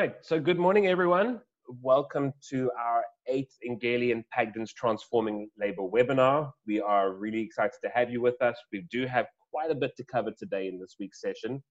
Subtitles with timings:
[0.00, 0.14] right.
[0.22, 1.42] So, good morning, everyone.
[1.82, 6.52] Welcome to our eighth Engeli and Pagdens Transforming Labor webinar.
[6.66, 8.56] We are really excited to have you with us.
[8.72, 11.62] We do have quite a bit to cover today in this week's session.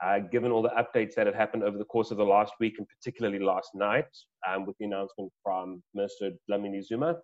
[0.00, 2.74] Uh, given all the updates that have happened over the course of the last week,
[2.78, 4.06] and particularly last night,
[4.48, 7.16] um, with the announcement from Minister Dlamini Zuma,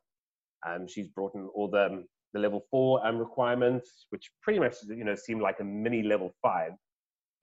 [0.66, 5.04] um, she's brought in all the, the level four um, requirements, which pretty much you
[5.04, 6.72] know seem like a mini level five.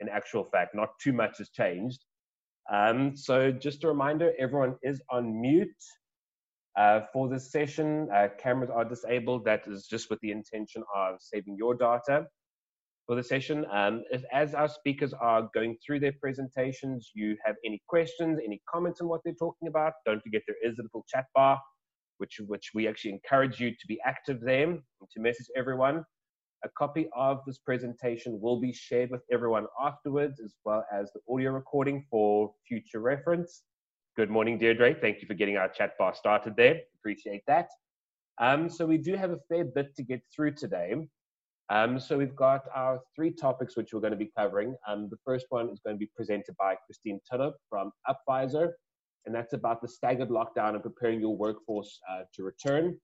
[0.01, 2.03] In actual fact, not too much has changed.
[2.71, 5.69] Um, so just a reminder, everyone is on mute.
[6.77, 9.45] Uh, for this session, uh, cameras are disabled.
[9.45, 12.27] That is just with the intention of saving your data
[13.07, 13.65] for the session.
[13.71, 18.61] Um, if, as our speakers are going through their presentations, you have any questions, any
[18.69, 21.59] comments on what they're talking about, don't forget there is a little chat bar,
[22.19, 26.03] which, which we actually encourage you to be active there to message everyone.
[26.67, 31.21] A copy of this presentation will be shared with everyone afterwards, as well as the
[31.33, 33.63] audio recording for future reference.
[34.17, 34.93] Good morning, Deirdre.
[34.93, 36.81] Thank you for getting our chat bar started there.
[36.99, 37.69] Appreciate that.
[38.41, 40.95] Um, so we do have a fair bit to get through today.
[41.69, 44.75] Um, so we've got our three topics which we're going to be covering.
[44.85, 48.71] Um, the first one is going to be presented by Kristine Tudhope from UPvisor,
[49.25, 52.97] and that's about the staggered lockdown and preparing your workforce uh, to return.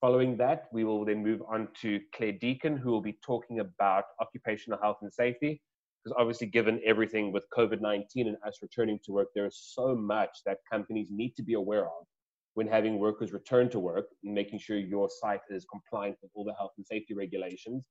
[0.00, 4.04] Following that, we will then move on to Claire Deacon, who will be talking about
[4.20, 5.60] occupational health and safety.
[6.04, 9.96] Because obviously, given everything with COVID 19 and us returning to work, there is so
[9.96, 12.06] much that companies need to be aware of
[12.54, 16.44] when having workers return to work and making sure your site is compliant with all
[16.44, 17.84] the health and safety regulations.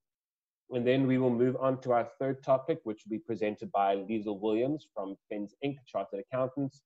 [0.69, 3.97] And then we will move on to our third topic, which will be presented by
[3.97, 6.83] Liesl Williams from FENS Inc., Chartered Accountants,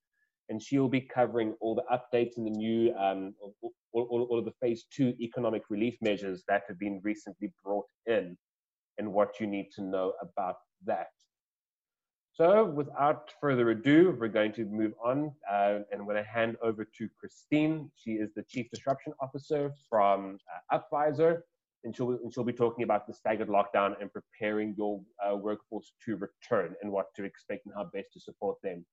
[0.49, 4.39] and she will be covering all the updates and the new, um, all, all, all,
[4.39, 8.37] of the phase two economic relief measures that have been recently brought in
[8.97, 11.07] and what you need to know about that.
[12.33, 16.55] So without further ado, we're going to move on uh, and I'm going to hand
[16.63, 17.89] over to Kristine.
[17.95, 20.37] She is the Chief Disruption Officer from
[20.71, 21.41] uh, UPvisor
[21.83, 25.93] and she'll, and she'll be talking about the staggered lockdown and preparing your uh, workforce
[26.05, 28.85] to return and what to expect and how best to support them.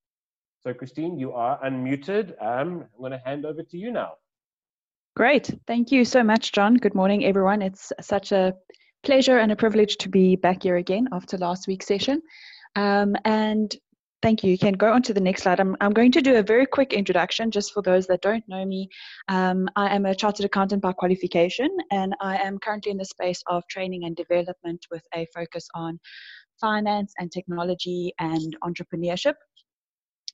[0.61, 2.31] So, Kristine, you are unmuted.
[2.43, 4.15] Um, I'm going to hand over to you now.
[5.17, 5.51] Great.
[5.67, 6.75] Thank you so much, John.
[6.75, 7.63] Good morning, everyone.
[7.63, 8.55] It's such a
[9.05, 12.23] pleasure and a privilege to be back here again after last week's session.
[12.77, 13.75] Um, and
[14.21, 14.51] thank you.
[14.51, 15.61] You can go on to the next slide.
[15.61, 18.65] I'm, I'm going to do a very quick introduction just for those that don't know
[18.65, 18.89] me.
[19.29, 23.43] Um, I am a chartered accountant by qualification, and I am currently in the space
[23.49, 26.01] of training and development with a focus on
[26.61, 29.35] finance and technology and entrepreneurship.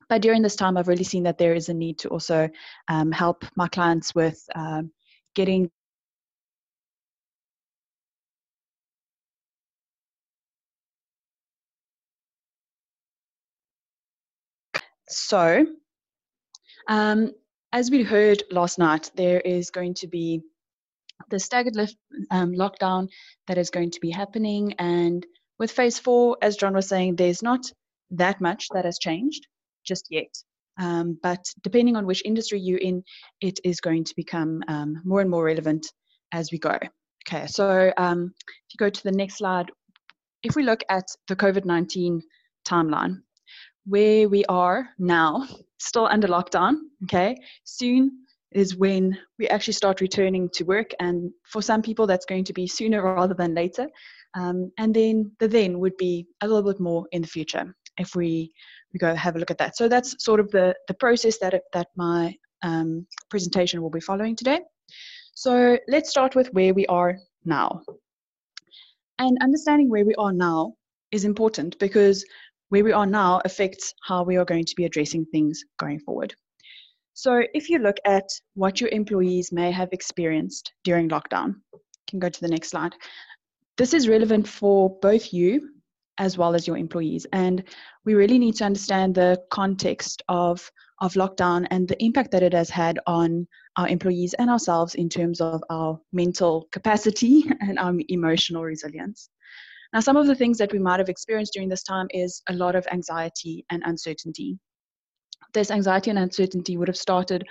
[0.09, 2.49] But during this time, I've really seen that there is a need to also
[2.89, 4.91] um, help my clients with um,
[5.35, 5.71] getting
[15.07, 15.65] So,
[16.89, 17.31] um,
[17.73, 20.43] as we heard last night, there is going to be
[21.31, 21.97] the staggered lift,
[22.31, 23.09] um, lockdown
[23.47, 24.75] that is going to be happening.
[24.79, 25.25] And
[25.59, 27.71] with phase four, as John was saying, there's not
[28.11, 29.47] that much that has changed
[29.85, 30.35] just yet.
[30.79, 33.05] Um, but depending on which industry you're in,
[33.41, 35.87] it is going to become um, more and more relevant
[36.33, 36.79] as we go.
[37.27, 39.71] Okay, so um, if you go to the next slide,
[40.43, 42.23] if we look at the COVID 19
[42.67, 43.23] timeline,
[43.87, 45.47] where we are now,
[45.79, 46.75] still under lockdown,
[47.05, 50.91] okay, soon is when we actually start returning to work.
[51.01, 53.89] And for some people, that's going to be sooner rather than later.
[54.35, 58.15] Um, and then the then would be a little bit more in the future if
[58.15, 58.53] we
[58.95, 59.77] we go have a look at that.
[59.77, 64.37] So that's sort of the, the process that, that my um, presentation will be following
[64.37, 64.61] today.
[65.35, 67.83] So let's start with where we are now.
[69.19, 70.75] And understanding where we are now
[71.11, 72.25] is important because
[72.69, 76.35] where we are now affects how we are going to be addressing things going forward.
[77.15, 82.19] So if you look at what your employees may have experienced during lockdown, you can
[82.21, 82.95] go to the next slide.
[83.77, 85.74] This is relevant for both you
[86.19, 87.27] as well as your employees.
[87.33, 87.65] And
[88.05, 90.71] we really need to understand the context of,
[91.01, 93.47] of lockdown and the impact that it has had on
[93.77, 99.29] our employees and ourselves in terms of our mental capacity and our emotional resilience.
[99.93, 102.53] Now, some of the things that we might have experienced during this time is a
[102.53, 104.59] lot of anxiety and uncertainty.
[105.53, 107.45] This anxiety and uncertainty would have started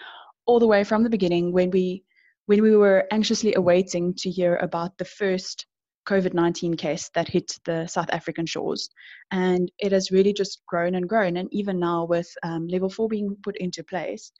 [0.46, 2.04] all the way from the beginning when we
[2.46, 5.66] when we were anxiously awaiting to hear about the first
[6.08, 8.90] COVID 19 case that hit the South African shores.
[9.32, 11.38] And it has really just grown and grown.
[11.38, 14.32] And even now, with um, level four being put into place,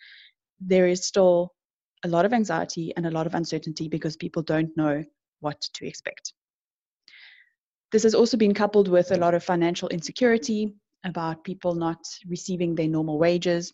[0.60, 1.54] there is still
[2.04, 5.04] a lot of anxiety and a lot of uncertainty because people don't know
[5.40, 6.34] what to expect.
[7.92, 10.74] This has also been coupled with a lot of financial insecurity
[11.06, 13.74] about people not receiving their normal wages.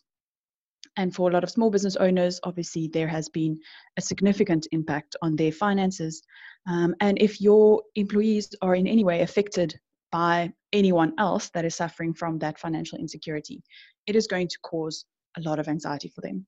[0.99, 3.57] And for a lot of small business owners, obviously, there has been
[3.95, 6.21] a significant impact on their finances.
[6.67, 9.79] Um, and if your employees are in any way affected
[10.11, 13.63] by anyone else that is suffering from that financial insecurity,
[14.07, 15.05] it is going to cause
[15.37, 16.45] a lot of anxiety for them.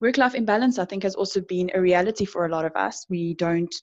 [0.00, 3.04] Work life imbalance, I think, has also been a reality for a lot of us.
[3.10, 3.74] We don't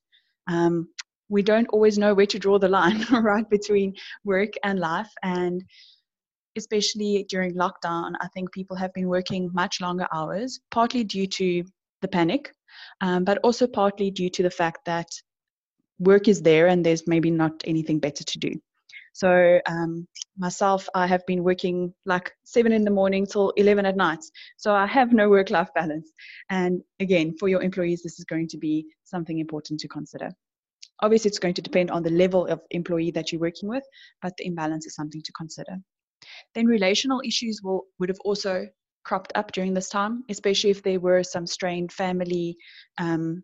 [0.48, 0.88] um,
[1.28, 5.66] we don't always know where to draw the line right between work and life and
[6.58, 11.64] especially during lockdown i think people have been working much longer hours partly due to
[12.02, 12.52] the panic
[13.02, 15.08] um, but also partly due to the fact that
[16.00, 18.52] work is there and there's maybe not anything better to do.
[19.14, 20.08] So um,
[20.38, 24.24] myself i have been working like 7 in the morning till 11 at night.
[24.58, 26.12] So i have no work life balance.
[26.50, 30.32] And again for your employees this is going to be something important to consider.
[31.04, 33.84] Obviously, it's going to depend on the level of employee that you're working with,
[34.22, 35.78] but the imbalance is something to consider.
[36.56, 38.68] Then relational issues will would have also
[39.04, 42.58] cropped up during this time, especially if there were some strained family
[43.00, 43.44] um,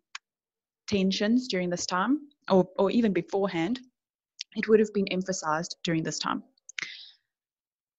[0.87, 3.79] tensions during this time, or, or even beforehand.
[4.55, 6.43] It would have been emphasized during this time.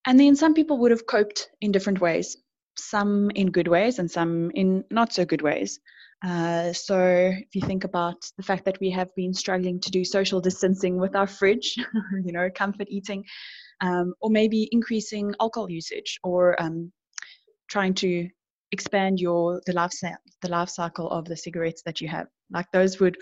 [0.05, 2.37] And then some people would have coped in different ways,
[2.77, 5.79] some in good ways and some in not so good ways.
[6.25, 10.03] Uh, so if you think about the fact that we have been struggling to do
[10.03, 11.75] social distancing with our fridge,
[12.25, 13.23] you know, comfort eating,
[13.81, 16.91] um, or maybe increasing alcohol usage, or um,
[17.67, 18.29] trying to
[18.71, 19.91] expand your the life
[20.41, 22.27] the life cycle of the cigarettes that you have.
[22.51, 23.17] Like those would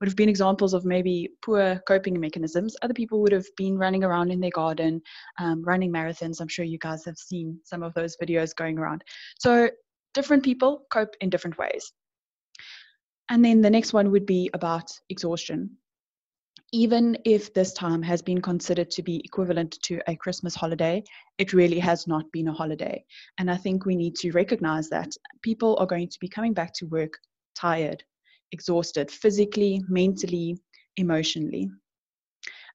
[0.00, 2.76] would have been examples of maybe poor coping mechanisms.
[2.82, 5.02] Other people would have been running around in their garden,
[5.40, 6.40] um, running marathons.
[6.40, 9.02] I'm sure you guys have seen some of those videos going around.
[9.38, 9.70] So
[10.14, 11.92] different people cope in different ways.
[13.28, 15.76] And then the next one would be about exhaustion.
[16.72, 21.02] Even if this time has been considered to be equivalent to a Christmas holiday,
[21.38, 23.02] it really has not been a holiday.
[23.38, 25.10] And I think we need to recognize that
[25.42, 27.14] people are going to be coming back to work
[27.54, 28.04] tired,
[28.52, 30.58] exhausted, physically, mentally,
[30.98, 31.70] emotionally.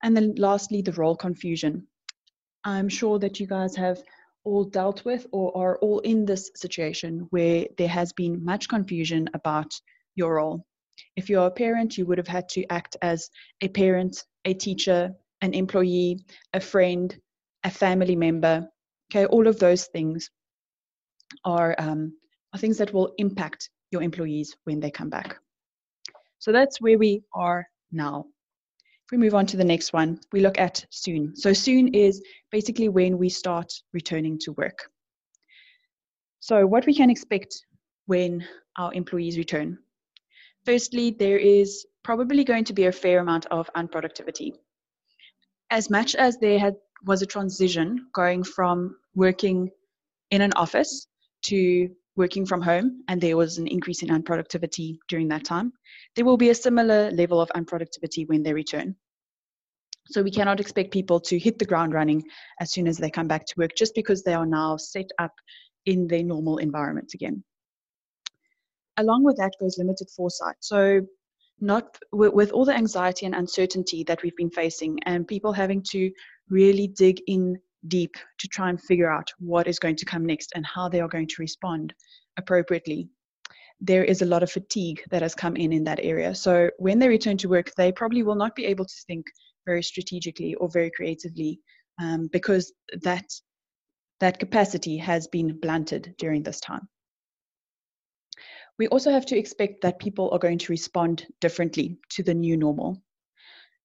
[0.02, 1.88] And then lastly, the role confusion.
[2.64, 4.02] I'm sure that you guys have
[4.44, 9.30] all dealt with or are all in this situation where there has been much confusion
[9.34, 9.74] about
[10.16, 10.66] your role.
[11.16, 13.30] If you're a parent, you would have had to act as
[13.62, 17.16] a parent, a teacher, an employee, a friend,
[17.64, 18.68] a family member.
[19.12, 20.30] Okay, all of those things
[21.46, 22.14] are, um,
[22.54, 25.38] are things that will impact your employees when they come back.
[26.40, 28.26] So that's where we are now.
[29.06, 31.36] If we move on to the next one, we look at soon.
[31.36, 34.90] So soon is basically when we start returning to work.
[36.40, 37.66] So what we can expect
[38.06, 38.46] when
[38.78, 39.78] our employees return.
[40.66, 44.54] Firstly, there is probably going to be a fair amount of unproductivity.
[45.70, 46.76] As much as there had,
[47.06, 49.70] was a transition going from working
[50.32, 51.08] in an office
[51.44, 55.74] to working from home, and there was an increase in unproductivity during that time,
[56.16, 58.96] there will be a similar level of unproductivity when they return.
[60.08, 62.24] So we cannot expect people to hit the ground running
[62.60, 65.34] as soon as they come back to work just because they are now set up
[65.86, 67.44] in their normal environment again
[68.98, 70.56] along with that goes limited foresight.
[70.60, 71.02] So,
[71.60, 75.84] not with, with all the anxiety and uncertainty that we've been facing, and people having
[75.92, 76.12] to
[76.50, 77.58] really dig in
[77.88, 81.02] deep to try and figure out what is going to come next and how they
[81.02, 81.94] are going to respond
[82.38, 83.10] appropriately.
[83.82, 86.34] There is a lot of fatigue that has come in in that area.
[86.36, 89.26] So, when they return to work, they probably will not be able to think
[89.66, 91.60] very strategically or very creatively
[92.02, 93.26] um, because that
[94.20, 96.88] that capacity has been blunted during this time
[98.80, 102.58] we also have to expect that people are going to respond differently to the new
[102.58, 103.02] normal.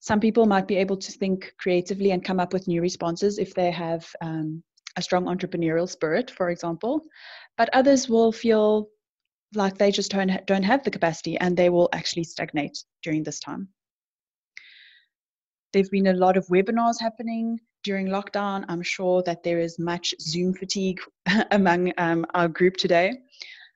[0.00, 3.54] Some people might be able to think creatively and come up with new responses if
[3.54, 4.62] they have um,
[4.97, 7.02] a strong entrepreneurial spirit, for example,
[7.57, 8.88] but others will feel
[9.54, 13.40] like they just don't, don't have the capacity and they will actually stagnate during this
[13.40, 13.68] time.
[15.73, 18.64] There've been a lot of webinars happening during lockdown.
[18.68, 21.00] I'm sure that there is much Zoom fatigue
[21.50, 23.18] among um, our group today.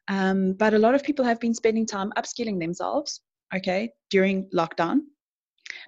[0.09, 3.21] Um, but a lot of people have been spending time upskilling themselves,
[3.54, 5.00] okay, during lockdown.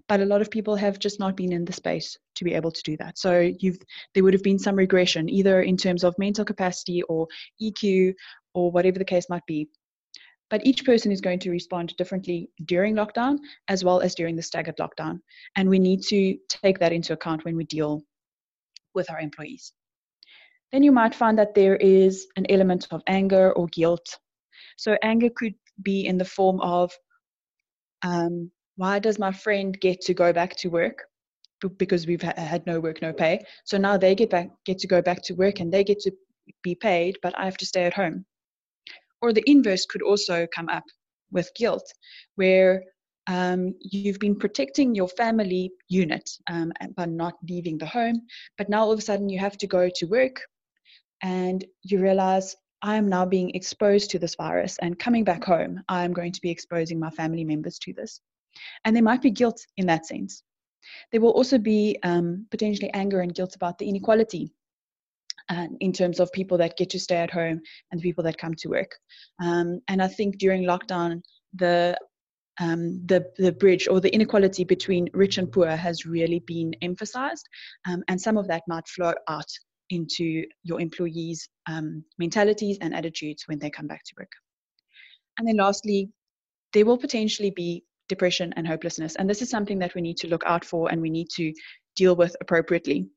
[0.08, 2.70] But a lot of people have just not been in the space to be able
[2.70, 3.18] to do that.
[3.18, 3.78] So you've
[4.14, 7.28] there would have been some regression, either in terms of mental capacity or
[7.60, 8.14] EQ
[8.54, 9.68] or whatever the case might be.
[10.50, 14.42] But each person is going to respond differently during lockdown as well as during the
[14.42, 15.20] staggered lockdown.
[15.56, 18.04] And we need to take that into account when we deal
[18.94, 19.72] with our employees
[20.74, 24.18] then you might find that there is an element of anger or guilt.
[24.76, 26.92] So, anger could be in the form of
[28.02, 31.04] um, why does my friend get to go back to work?
[31.78, 33.40] because we've had no work, no pay.
[33.64, 36.12] So now they get back, get to go back to work, and they get to
[36.62, 38.26] be paid, but I have to stay at home.
[39.22, 40.84] Or the inverse could also come up
[41.30, 41.90] with guilt,
[42.34, 42.82] where
[43.28, 48.20] um, you've been protecting your family unit um, by not leaving the home,
[48.58, 50.42] but now all of a sudden you have to go to work
[51.24, 55.82] and you realize I am now being exposed to this virus, and coming back home,
[55.88, 58.20] I am going to be exposing my family members to this.
[58.84, 60.42] And there might be guilt in that sense.
[61.10, 64.52] There will also be um, potentially anger and guilt about the inequality
[65.48, 68.36] uh, in terms of people that get to stay at home and the people that
[68.36, 68.94] come to work.
[69.42, 71.22] Um, and I think during lockdown,
[71.54, 71.96] the
[72.60, 77.48] um, the the bridge or the inequality between rich and poor has really been emphasized,
[77.88, 79.50] um, and some of that might flow out
[79.90, 84.32] into your employees' um, mentalities and attitudes when they come back to work.
[85.38, 86.10] And then lastly,
[86.72, 89.16] there will potentially be depression and hopelessness.
[89.16, 91.52] And this is something that we need to look out for and we need to
[91.96, 93.08] deal with appropriately.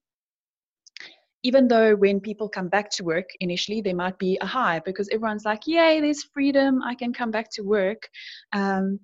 [1.44, 5.10] Even though when people come back to work initially, there might be a high because
[5.10, 8.10] everyone's like, Yay, there's freedom, I can come back to work.
[8.54, 9.00] Um,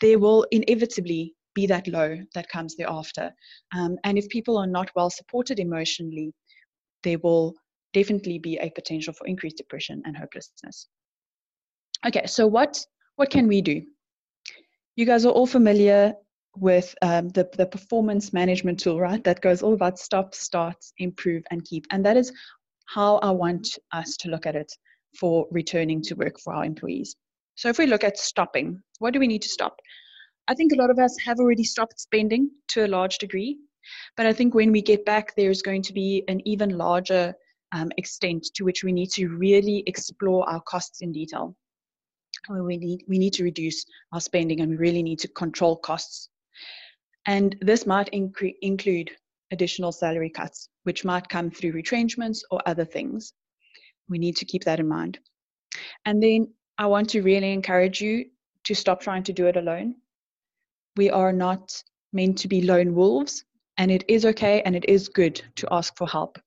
[0.00, 3.32] there will inevitably be that low that comes thereafter.
[3.74, 6.32] Um, and if people are not well supported emotionally,
[7.06, 7.54] there will
[7.94, 10.88] definitely be a potential for increased depression and hopelessness.
[12.06, 12.84] Okay, so what,
[13.14, 13.80] what can we do?
[14.96, 16.14] You guys are all familiar
[16.56, 19.22] with um, the, the performance management tool, right?
[19.22, 21.86] That goes all about stop, start, improve, and keep.
[21.90, 22.32] And that is
[22.86, 24.72] how I want us to look at it
[25.18, 27.14] for returning to work for our employees.
[27.54, 29.76] So if we look at stopping, what do we need to stop?
[30.48, 33.58] I think a lot of us have already stopped spending to a large degree.
[34.16, 37.34] But I think when we get back, there's going to be an even larger
[37.72, 41.56] um, extent to which we need to really explore our costs in detail.
[42.48, 46.28] We need, we need to reduce our spending and we really need to control costs.
[47.26, 49.10] And this might incre- include
[49.50, 53.32] additional salary cuts, which might come through retrenchments or other things.
[54.08, 55.18] We need to keep that in mind.
[56.04, 58.26] And then I want to really encourage you
[58.64, 59.96] to stop trying to do it alone.
[60.96, 63.44] We are not meant to be lone wolves
[63.78, 66.38] and it is okay and it is good to ask for help.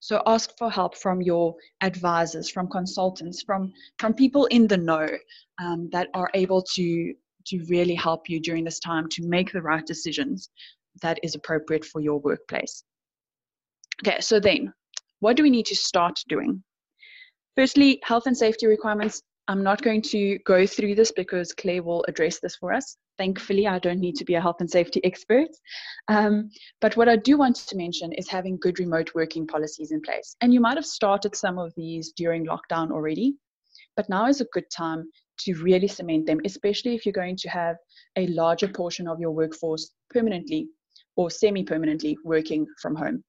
[0.00, 5.08] So ask for help from your advisors from consultants from from people in the know
[5.60, 7.14] um, that are able to
[7.46, 10.50] to really help you during this time to make the right decisions
[11.02, 12.84] that is appropriate for your workplace.
[14.06, 14.72] Okay so then
[15.20, 16.62] what do we need to start doing?
[17.56, 19.20] Firstly health and safety requirements.
[19.48, 22.96] I'm not going to go through this because Claire will address this for us.
[23.18, 25.48] Thankfully, I don't need to be a health and safety expert.
[26.06, 30.00] Um, but what I do want to mention is having good remote working policies in
[30.00, 30.36] place.
[30.40, 33.34] And you might have started some of these during lockdown already,
[33.96, 35.10] but now is a good time
[35.40, 37.76] to really cement them, especially if you're going to have
[38.16, 40.68] a larger portion of your workforce permanently
[41.16, 43.22] or semi permanently working from home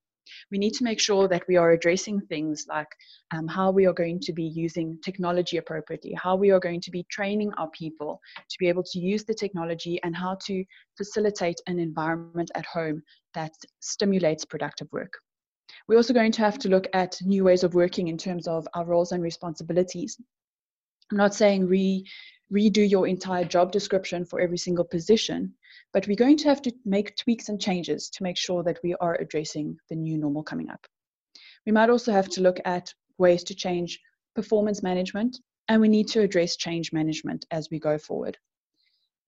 [0.51, 2.87] we need to make sure that we are addressing things like
[3.31, 6.91] um, how we are going to be using technology appropriately, how we are going to
[6.91, 8.19] be training our people
[8.49, 10.63] to be able to use the technology, and how to
[10.97, 13.01] facilitate an environment at home
[13.33, 15.13] that stimulates productive work.
[15.87, 18.67] We're also going to have to look at new ways of working in terms of
[18.73, 20.17] our roles and responsibilities.
[21.11, 22.05] I'm not saying re,
[22.53, 25.53] redo your entire job description for every single position,
[25.93, 28.95] but we're going to have to make tweaks and changes to make sure that we
[29.01, 30.85] are addressing the new normal coming up.
[31.65, 33.99] We might also have to look at ways to change
[34.35, 38.37] performance management, and we need to address change management as we go forward.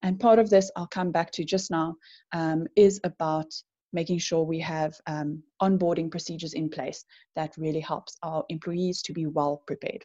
[0.02, 1.96] And part of this, I'll come back to just now,
[2.32, 3.52] um, is about
[3.92, 7.04] making sure we have um, onboarding procedures in place
[7.36, 10.04] that really helps our employees to be well prepared.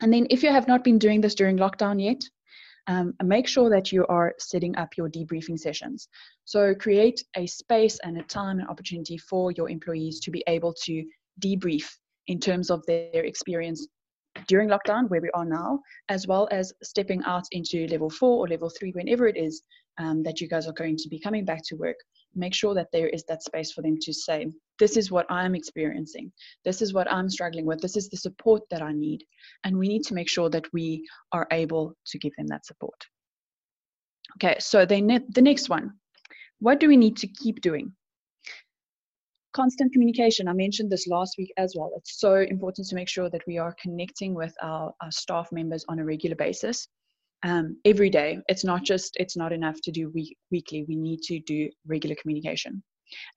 [0.00, 2.22] And then if you have not been doing this during lockdown yet,
[2.88, 6.08] um, make sure that you are setting up your debriefing sessions.
[6.44, 10.74] So create a space and a time and opportunity for your employees to be able
[10.84, 11.04] to
[11.40, 11.86] debrief
[12.26, 13.86] in terms of their experience
[14.46, 18.48] during lockdown, where we are now, as well as stepping out into level four or
[18.48, 19.62] level three, whenever it is
[19.98, 21.96] um, that you guys are going to be coming back to work,
[22.34, 24.46] make sure that there is that space for them to say,
[24.78, 26.32] This is what I'm experiencing.
[26.64, 27.80] This is what I'm struggling with.
[27.80, 29.24] This is the support that I need.
[29.64, 33.06] And we need to make sure that we are able to give them that support.
[34.36, 35.92] Okay, so the next one
[36.60, 37.92] what do we need to keep doing?
[39.52, 40.48] Constant communication.
[40.48, 41.92] I mentioned this last week as well.
[41.96, 45.84] It's so important to make sure that we are connecting with our, our staff members
[45.88, 46.88] on a regular basis
[47.42, 48.38] um, every day.
[48.48, 50.84] It's not just, it's not enough to do week, weekly.
[50.88, 52.82] We need to do regular communication.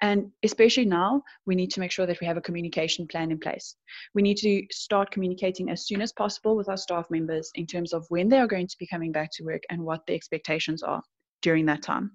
[0.02, 3.40] And especially now, we need to make sure that we have a communication plan in
[3.40, 3.76] place.
[4.14, 7.94] We need to start communicating as soon as possible with our staff members in terms
[7.94, 10.84] of when they are going to be coming back to work and what the expectations
[10.84, 11.02] are
[11.42, 12.12] during that time.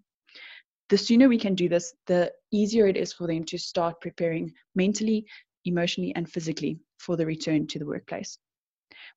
[0.89, 4.53] the sooner we can do this, the easier it is for them to start preparing
[4.75, 5.25] mentally,
[5.65, 8.39] emotionally, and physically for the return to the workplace.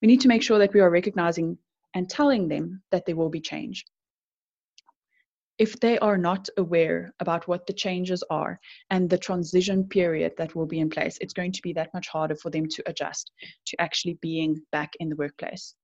[0.01, 1.57] We need to make sure that we are recognizing
[1.93, 3.85] and telling them that there will be change.
[5.57, 8.59] If they are not aware about what the changes are
[8.91, 12.07] and the transition period that will be in place, it's going to be that much
[12.07, 13.31] harder for them to adjust
[13.67, 15.75] to actually being back in the workplace.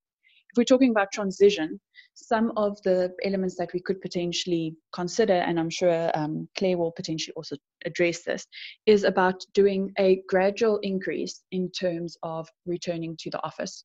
[0.51, 1.81] If we're talking about transition,
[2.13, 6.93] some of the elements that we could potentially consider, and I'm sure um, Claire will
[6.93, 8.47] potentially also address this,
[8.85, 13.83] is about doing a gradual increase in terms of returning to the office.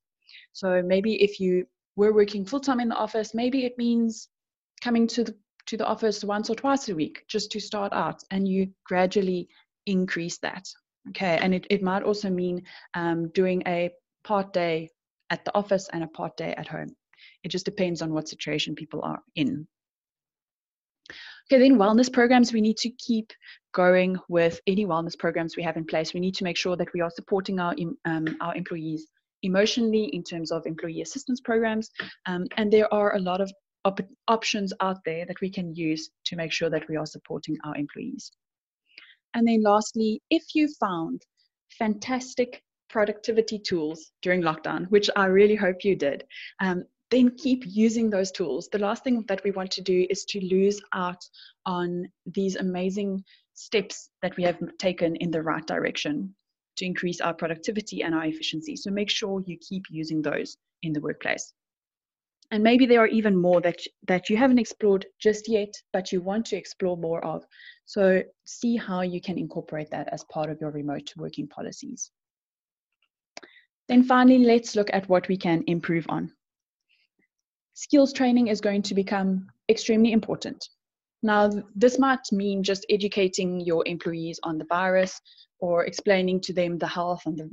[0.52, 4.28] So maybe if you were working full time in the office, maybe it means
[4.82, 5.34] coming to the
[5.66, 9.48] to the office once or twice a week just to start out, and you gradually
[9.86, 10.66] increase that.
[11.10, 12.62] Okay, and it, it might also mean
[12.94, 13.90] um, doing a
[14.24, 14.90] part day
[15.30, 16.94] at the office and a part day at home.
[17.44, 19.66] It just depends on what situation people are in.
[21.50, 23.32] Okay, then wellness programs, we need to keep
[23.72, 26.14] going with any wellness programs we have in place.
[26.14, 29.08] We need to make sure that we are supporting our, um, our employees
[29.42, 31.90] emotionally in terms of employee assistance programs.
[32.26, 33.50] Um, and there are a lot of
[33.84, 37.56] op options out there that we can use to make sure that we are supporting
[37.64, 38.30] our employees.
[39.34, 41.22] And then lastly, if you found
[41.78, 46.24] fantastic productivity tools during lockdown, which I really hope you did,
[46.60, 48.68] um, then keep using those tools.
[48.68, 51.22] The last thing that we want to do is to lose out
[51.66, 56.34] on these amazing steps that we have taken in the right direction
[56.80, 58.76] to increase our productivity and our efficiency.
[58.76, 61.52] So make sure you keep using those in the workplace.
[62.50, 66.20] And maybe there are even more that, that you haven't explored just yet, but you
[66.20, 67.46] want to explore more of.
[67.86, 72.10] So see how you can incorporate that as part of your remote working policies.
[73.88, 76.32] Then finally, let's look at what we can improve on
[77.80, 80.68] skills training is going to become extremely important.
[81.22, 85.18] Now, this might mean just educating your employees on the virus
[85.60, 87.50] or explaining to them the health and the,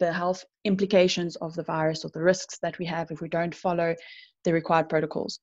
[0.00, 3.54] the health implications of the virus or the risks that we have if we don't
[3.54, 3.94] follow
[4.44, 5.40] the required protocols.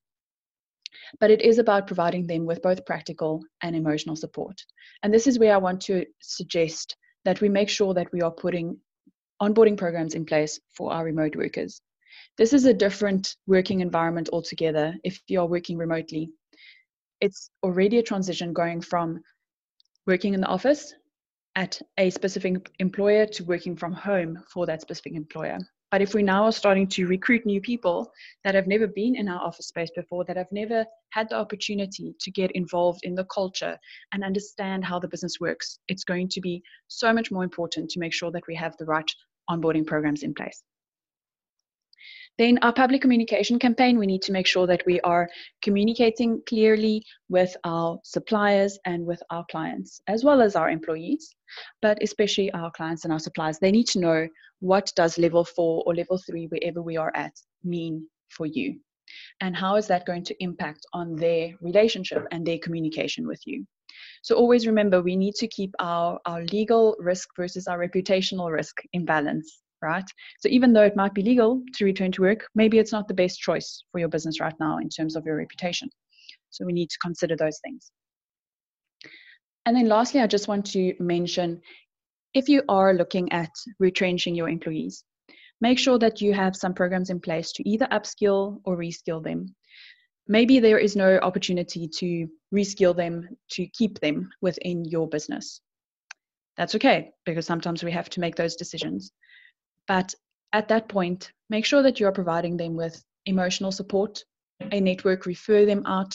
[1.19, 4.59] But it is about providing them with both practical and emotional support.
[5.03, 8.31] And this is where I want to suggest that we make sure that we are
[8.31, 8.77] putting
[9.41, 11.81] onboarding programs in place for our remote workers.
[12.37, 16.31] This is a different working environment altogether if you're working remotely.
[17.21, 19.21] It's already a transition going from
[20.07, 20.93] working in the office
[21.59, 25.59] at a specific employer to working from home for that specific employer.
[25.91, 28.09] But if we now are starting to recruit new people
[28.45, 32.15] that have never been in our office space before, that have never had the opportunity
[32.21, 33.77] to get involved in the culture
[34.13, 37.99] and understand how the business works, it's going to be so much more important to
[37.99, 39.11] make sure that we have the right
[39.49, 40.63] onboarding programs in place.
[42.39, 45.29] Then our public communication campaign, we need to make sure that we are
[45.61, 51.35] communicating clearly with our suppliers and with our clients, as well as our employees,
[51.81, 53.59] but especially our clients and our suppliers.
[53.59, 54.29] They need to know
[54.61, 57.33] what does level four or level three, wherever we are at,
[57.65, 58.79] mean for you.
[59.41, 63.67] And how is that going to impact on their relationship and their communication with you?
[64.21, 68.77] So always remember we need to keep our, our legal risk versus our reputational risk
[68.93, 70.05] in balance right?
[70.39, 73.13] So even though it might be legal to return to work, maybe it's not the
[73.13, 75.89] best choice for your business right now in terms of your reputation.
[76.49, 77.91] So we need to consider those things.
[79.65, 81.61] And then lastly, I just want to mention
[82.33, 85.03] if you are looking at retrenching your employees,
[85.61, 89.55] make sure that you have some programs in place to either upskill or reskill them.
[90.27, 95.61] Maybe there is no opportunity to reskill them to keep them within your business.
[96.55, 99.11] That's okay, because sometimes we have to make those decisions.
[99.89, 100.13] But
[100.53, 104.23] at that point, make sure that you are providing them with emotional support,
[104.71, 106.13] a network, refer them out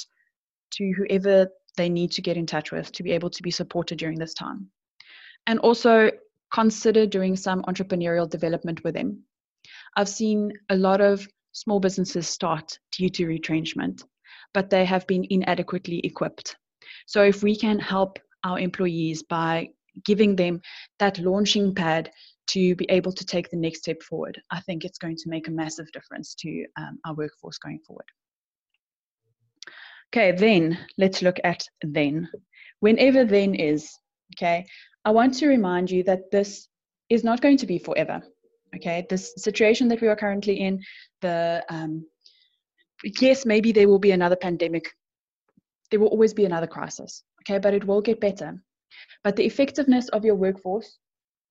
[0.75, 3.99] to whoever they need to get in touch with to be able to be supported
[3.99, 4.71] during this time.
[5.49, 6.13] And also
[6.53, 9.25] consider doing some entrepreneurial development with them.
[9.97, 14.05] I've seen a lot of small businesses start due to retrenchment,
[14.53, 16.57] but they have been inadequately equipped.
[17.07, 19.71] So if we can help our employees by
[20.05, 20.61] giving them
[21.01, 22.13] that launching pad
[22.49, 24.41] to be able to take the next step forward.
[24.51, 28.07] I think it's going to make a massive difference to um, our workforce going forward.
[30.13, 32.29] Okay, then let's look at then.
[32.81, 33.93] Whenever then is,
[34.37, 34.65] okay,
[35.05, 36.69] I want to remind you that this
[37.11, 38.23] is not going to be forever.
[38.77, 40.81] Okay, this situation that we are currently in,
[41.21, 42.05] the um,
[43.21, 44.91] yes, maybe there will be another pandemic.
[45.91, 47.23] There will always be another crisis.
[47.43, 48.63] Okay, but it will get better.
[49.23, 50.99] But the effectiveness of your workforce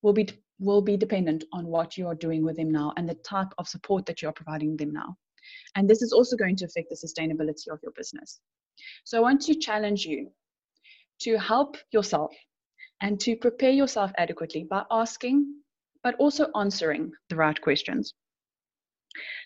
[0.01, 0.29] will be
[0.60, 3.68] will be dependent on what you are doing with them now and the type of
[3.68, 5.16] support that you are providing them now.
[5.76, 8.39] And this is also going to affect the sustainability of your business.
[9.04, 10.30] So I want to challenge you
[11.22, 12.34] to help yourself
[13.02, 15.46] and to prepare yourself adequately by asking,
[16.04, 18.13] but also answering the right questions.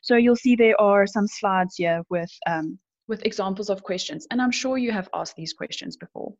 [0.02, 4.42] So you'll see there are some slides here with, um, with examples of questions, and
[4.42, 6.34] I'm sure you have asked these questions before.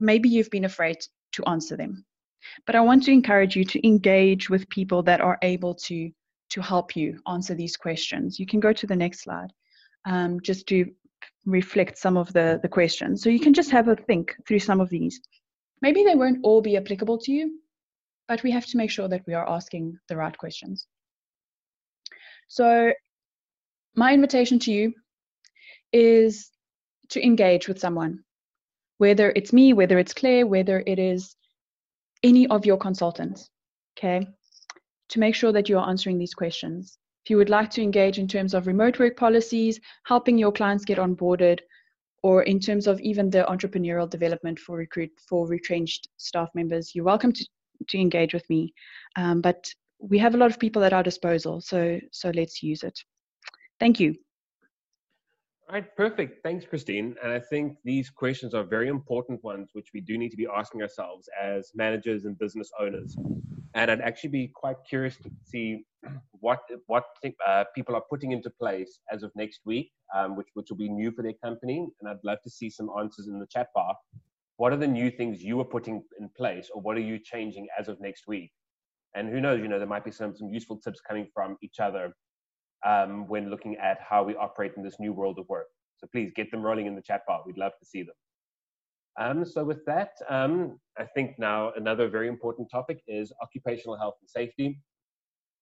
[0.00, 0.98] Maybe you've been afraid
[1.32, 2.04] to answer them.
[2.66, 6.10] But I want to encourage you to engage with people that are able to,
[6.50, 8.38] to help you answer these questions.
[8.38, 9.52] You can go to the next slide
[10.04, 10.86] um, just to
[11.46, 13.22] reflect some of the, the questions.
[13.22, 15.20] So you can just have a think through some of these.
[15.82, 17.60] Maybe they won't all be applicable to you,
[18.26, 20.86] but we have to make sure that we are asking the right questions.
[22.48, 22.92] So
[23.94, 24.94] my invitation to you
[25.92, 26.50] is
[27.10, 28.20] to engage with someone,
[28.98, 31.34] whether it's me, whether it's Claire, whether it is
[32.22, 33.50] any of your consultants,
[33.98, 34.26] okay,
[35.08, 36.98] to make sure that you are answering these questions.
[37.24, 40.84] If you would like to engage in terms of remote work policies, helping your clients
[40.84, 41.60] get onboarded,
[42.22, 47.04] or in terms of even the entrepreneurial development for recruit for retrenched staff members, you're
[47.04, 47.46] welcome to,
[47.88, 48.72] to engage with me.
[49.16, 49.68] Um, but
[50.00, 52.98] we have a lot of people at our disposal, so so let's use it.
[53.78, 54.16] Thank you.
[55.68, 56.42] All right, perfect.
[56.42, 57.14] Thanks, Kristine.
[57.22, 60.46] And I think these questions are very important ones, which we do need to be
[60.46, 63.14] asking ourselves as managers and business owners.
[63.74, 65.84] And I'd actually be quite curious to see
[66.40, 67.04] what what
[67.46, 70.88] uh, people are putting into place as of next week, um, which which will be
[70.88, 71.86] new for their company.
[72.00, 73.94] And I'd love to see some answers in the chat bar.
[74.56, 77.66] What are the new things you are putting in place, or what are you changing
[77.78, 78.52] as of next week?
[79.14, 81.78] And who knows, you know, there might be some some useful tips coming from each
[81.78, 82.14] other
[82.84, 85.66] um, when looking at how we operate in this new world of work.
[85.96, 87.42] So please get them rolling in the chat bar.
[87.44, 88.14] We'd love to see them.
[89.18, 94.14] Um, so with that, um, I think now another very important topic is occupational health
[94.20, 94.80] and safety.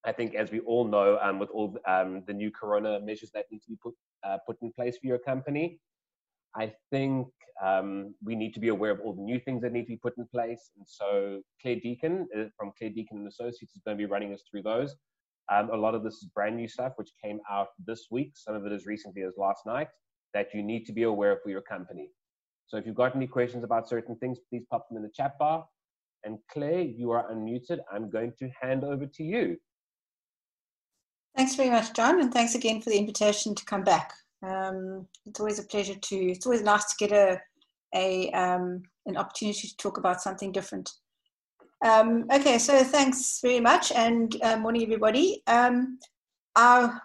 [0.05, 3.46] I think as we all know, um, with all um, the new corona measures that
[3.50, 5.81] need to be put, uh, put in place for your company,
[6.55, 7.29] I think
[7.64, 9.96] um, we need to be aware of all the new things that need to be
[9.96, 10.70] put in place.
[10.76, 14.33] And so Claire Deacon uh, from Claire Deacon and Associates is going to be running
[14.33, 14.94] us through those.
[15.52, 18.32] Um, a lot of this is brand new stuff which came out this week.
[18.35, 19.88] Some of it as recently as last night
[20.35, 22.11] that you need to be aware of for your company.
[22.66, 25.38] So if you've got any questions about certain things, please pop them in the chat
[25.38, 25.64] bar.
[26.24, 27.78] And Claire, you are unmuted.
[27.92, 29.56] I'm going to hand over to you.
[31.37, 34.14] Thanks very much, John, and thanks again for the invitation to come back.
[34.42, 36.16] Um, it's always a pleasure to.
[36.16, 37.40] It's always nice to get a
[37.94, 40.90] a um, an opportunity to talk about something different.
[41.87, 45.44] Um, okay, so thanks very much, and uh, morning, everybody.
[45.46, 46.01] Um,
[46.57, 47.01] our,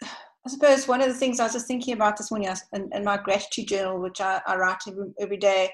[0.00, 3.02] I suppose one of the things I was just thinking about this morning in, in
[3.02, 5.70] my gratitude journal, which I, I write every, every day,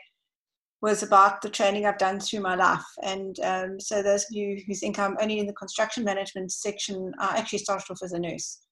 [0.81, 2.87] was about the training I've done through my life.
[3.03, 7.13] And um, so, those of you who think I'm only in the construction management section,
[7.19, 8.63] I actually started off as a nurse.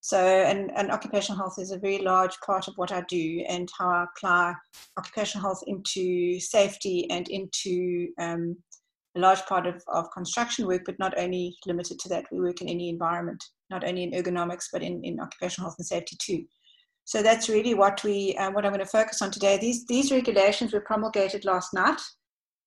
[0.00, 3.68] So, and, and occupational health is a very large part of what I do and
[3.76, 4.54] how I apply
[4.96, 8.56] occupational health into safety and into um,
[9.16, 12.24] a large part of, of construction work, but not only limited to that.
[12.32, 15.86] We work in any environment, not only in ergonomics, but in, in occupational health and
[15.86, 16.44] safety too.
[17.04, 19.58] So that's really what we, uh, what I'm going to focus on today.
[19.58, 22.00] These, these regulations were promulgated last night.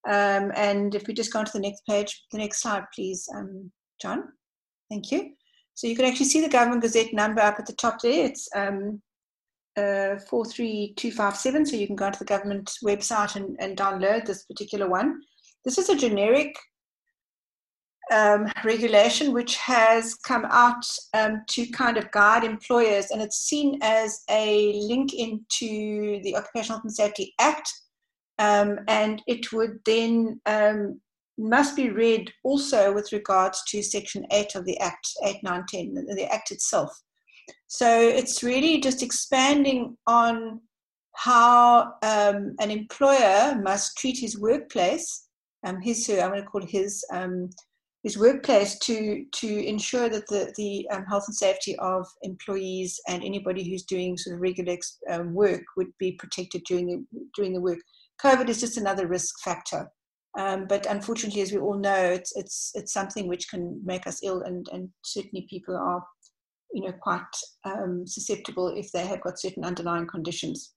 [0.08, 3.28] Um, and if we just go on to the next page, the next slide, please,
[3.36, 4.26] um, John.
[4.90, 5.32] Thank you.
[5.74, 8.26] So you can actually see the Government Gazette number up at the top there.
[8.26, 9.02] It's um,
[9.78, 11.66] uh, 43257.
[11.66, 15.22] So you can go onto the government website and, and download this particular one.
[15.66, 16.56] This is a generic
[18.12, 23.80] um, regulation which has come out um, to kind of guide employers, and it's seen
[23.82, 27.68] as a link into the Occupational Health and Safety Act,
[28.38, 31.02] um, and it would then um,
[31.40, 35.94] must be read also with regards to Section 8 of the Act, 8, 9, 10,
[36.16, 36.92] the Act itself.
[37.68, 40.62] So it's really just expanding on
[41.16, 45.25] how um, an employer must treat his workplace
[45.66, 47.50] um, his, I'm going to call his, um,
[48.04, 53.24] his workplace to, to ensure that the, the um, health and safety of employees and
[53.24, 54.78] anybody who's doing sort of regular
[55.12, 57.80] uh, work would be protected during the, during the work.
[58.24, 59.90] COVID is just another risk factor.
[60.38, 64.20] Um, but unfortunately, as we all know, it's, it's, it's something which can make us
[64.22, 66.04] ill, and, and certainly people are
[66.74, 67.22] you know, quite
[67.64, 70.74] um, susceptible if they have got certain underlying conditions.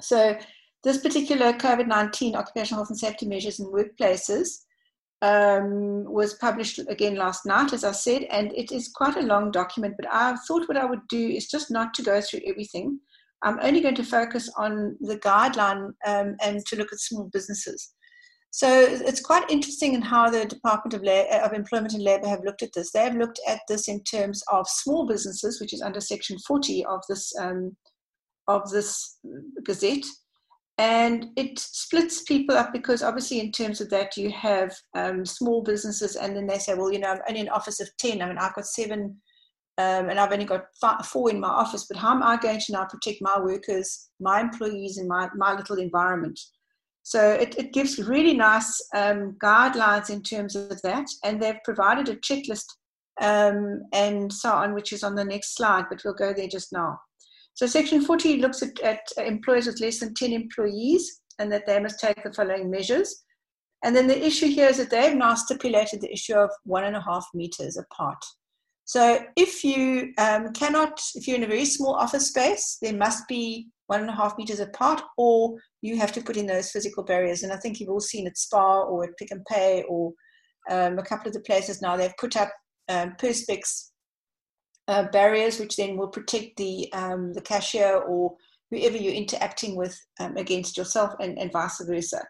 [0.00, 0.36] So
[0.84, 4.62] this particular COVID 19 occupational health and safety measures in workplaces
[5.22, 9.52] um, was published again last night, as I said, and it is quite a long
[9.52, 9.94] document.
[9.96, 12.98] But I thought what I would do is just not to go through everything.
[13.44, 17.94] I'm only going to focus on the guideline um, and to look at small businesses.
[18.50, 22.62] So it's quite interesting in how the Department of, of Employment and Labour have looked
[22.62, 22.92] at this.
[22.92, 26.84] They have looked at this in terms of small businesses, which is under Section 40
[26.84, 27.76] of this um,
[28.48, 29.18] of this
[29.64, 30.04] Gazette,
[30.78, 35.62] And it splits people up because obviously, in terms of that, you have um, small
[35.62, 38.22] businesses, and then they say, well, you know, I'm only an office of 10.
[38.22, 39.20] I mean, I've got seven,
[39.78, 42.58] um, and I've only got five, four in my office, but how am I going
[42.58, 46.40] to now protect my workers, my employees, and my, my little environment?
[47.02, 52.08] So it, it gives really nice um, guidelines in terms of that, and they've provided
[52.08, 52.64] a checklist
[53.20, 56.72] um, and so on, which is on the next slide, but we'll go there just
[56.72, 56.98] now.
[57.54, 61.78] So Section 40 looks at, at employers with less than 10 employees and that they
[61.78, 63.24] must take the following measures.
[63.84, 66.96] And then the issue here is that they've now stipulated the issue of one and
[66.96, 68.24] a half meters apart.
[68.84, 73.26] So if you um, cannot, if you're in a very small office space, there must
[73.28, 77.02] be one and a half meters apart, or you have to put in those physical
[77.02, 77.42] barriers.
[77.42, 80.12] And I think you've all seen at Spar or at Pick n Pay or
[80.70, 82.50] um, a couple of the places now, they've put up
[82.88, 83.90] um, perspex
[84.88, 88.34] uh, barriers, which then will protect the um, the cashier or
[88.70, 92.22] whoever you're interacting with um, against yourself, and, and vice versa.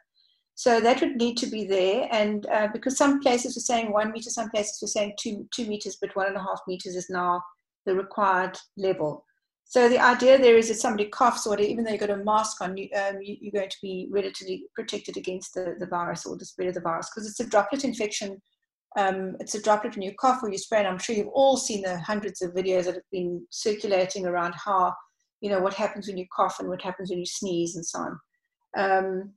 [0.54, 4.12] So that would need to be there, and uh, because some places were saying one
[4.12, 7.08] meter, some places were saying two two meters, but one and a half meters is
[7.10, 7.42] now
[7.86, 9.24] the required level.
[9.64, 12.60] So the idea there is that somebody coughs or even though you've got a mask
[12.60, 16.36] on, you, um, you, are going to be relatively protected against the, the virus or
[16.36, 18.40] the spread of the virus because it's a droplet infection
[18.96, 21.56] um, it's a droplet when you cough or you spray, and I'm sure you've all
[21.56, 24.94] seen the hundreds of videos that have been circulating around how,
[25.40, 27.98] you know, what happens when you cough and what happens when you sneeze and so
[28.00, 28.20] on.
[28.76, 29.32] Um,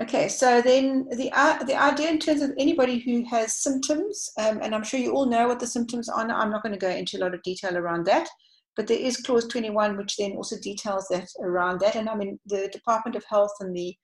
[0.00, 4.60] okay, so then the uh, the idea in terms of anybody who has symptoms, um,
[4.62, 6.20] and I'm sure you all know what the symptoms are.
[6.20, 8.28] I'm not going to go into a lot of detail around that,
[8.76, 11.94] but there is clause 21, which then also details that around that.
[11.94, 13.96] And I mean, the Department of Health and the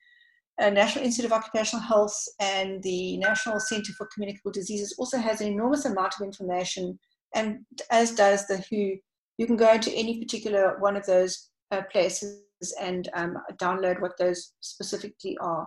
[0.70, 5.48] National Institute of Occupational Health and the National Center for Communicable Diseases also has an
[5.48, 6.98] enormous amount of information,
[7.34, 8.98] and as does the WHO.
[9.38, 12.42] You can go into any particular one of those uh, places
[12.80, 15.66] and um, download what those specifically are.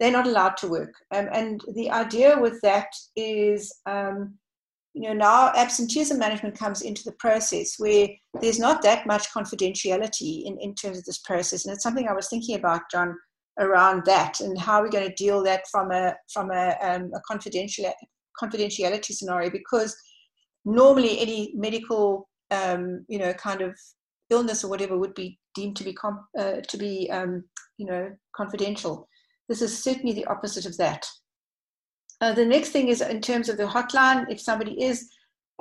[0.00, 3.74] They're not allowed to work, um, and the idea with that is.
[3.86, 4.38] Um,
[4.96, 8.06] you know, now absenteeism management comes into the process where
[8.40, 11.66] there's not that much confidentiality in, in terms of this process.
[11.66, 13.16] And it's something I was thinking about, John,
[13.58, 17.10] around that and how are we're going to deal that from a from a, um,
[17.14, 17.92] a confidential
[18.40, 19.96] confidentiality scenario because
[20.64, 23.76] normally any medical um, you know kind of
[24.30, 27.44] illness or whatever would be deemed to be com- uh, to be um,
[27.78, 29.08] you know confidential.
[29.48, 31.06] This is certainly the opposite of that.
[32.20, 35.10] Uh, the next thing is in terms of the hotline if somebody is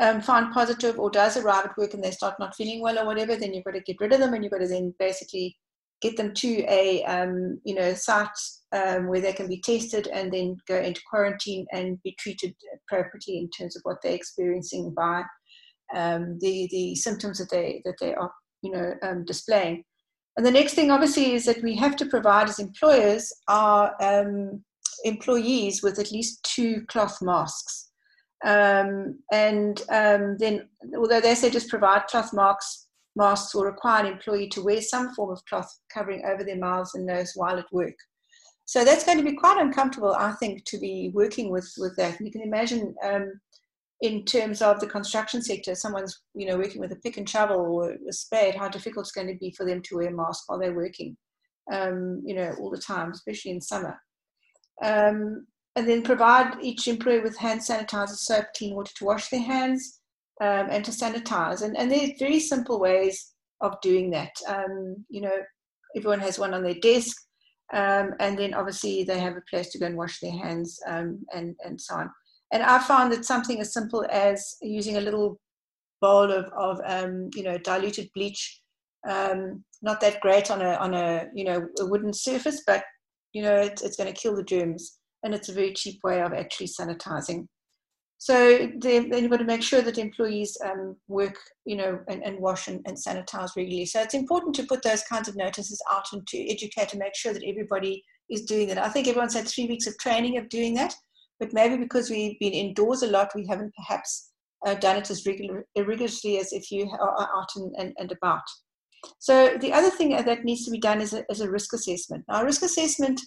[0.01, 3.05] um, found positive or does arrive at work and they start not feeling well or
[3.05, 5.55] whatever then you've got to get rid of them and you've got to then basically
[6.03, 8.27] get them to a um, you know site
[8.73, 13.37] um, where they can be tested and then go into quarantine and be treated appropriately
[13.37, 15.23] in terms of what they're experiencing by
[15.95, 19.83] um, the the symptoms that they that they are you know um, displaying.
[20.35, 24.63] And the next thing, obviously, is that we have to provide as employers our um,
[25.03, 27.91] employees with at least two cloth masks.
[28.43, 29.77] Um, and
[30.39, 32.82] then, although they say just provide cloth masks
[33.15, 36.95] masks will require an employee to wear some form of cloth covering over their mouths
[36.95, 37.95] and nose while at work.
[38.65, 42.17] So that's going to be quite uncomfortable, I think, to be working with, with that.
[42.17, 43.33] And you can imagine um,
[44.01, 47.57] in terms of the construction sector, someone's you know working with a pick and shovel
[47.57, 50.43] or a spade, how difficult it's going to be for them to wear a mask
[50.47, 51.15] while they're working,
[51.71, 53.97] um, you know, all the time, especially in summer.
[54.81, 55.45] Um,
[55.75, 59.99] and then provide each employee with hand sanitizer, soap, clean water to wash their hands
[60.43, 61.61] um, and to sanitize.
[61.61, 63.15] And, and there's very simple ways
[63.61, 64.33] of doing that.
[64.47, 65.37] Um, you know,
[65.95, 67.15] everyone has one on their desk,
[67.71, 71.07] um, and then obviously they have a place to go and wash their hands um,
[71.33, 72.09] and, and so on.
[72.51, 75.39] And I found that something as simple as using a little
[76.01, 78.61] bowl of, of um, you know, diluted bleach,
[79.09, 82.83] um, not that great on a, on a, you know, a wooden surface, but,
[83.31, 84.99] you know, it's, it's going to kill the germs.
[85.23, 87.47] And it's a very cheap way of actually sanitizing.
[88.23, 92.39] So they, they've got to make sure that employees um, work, you know, and, and
[92.39, 93.85] wash and, and, sanitize regularly.
[93.85, 97.17] So it's important to put those kinds of notices out and to educate and make
[97.17, 98.77] sure that everybody is doing that.
[98.77, 100.95] I think everyone's had three weeks of training of doing that,
[101.37, 104.31] but maybe because we've been indoors a lot, we haven't perhaps
[104.65, 108.43] uh, done it as regular, rigorously as if you are out and, and, and about.
[109.19, 112.23] So the other thing that needs to be done is a, is a risk assessment.
[112.29, 113.19] Now, a risk assessment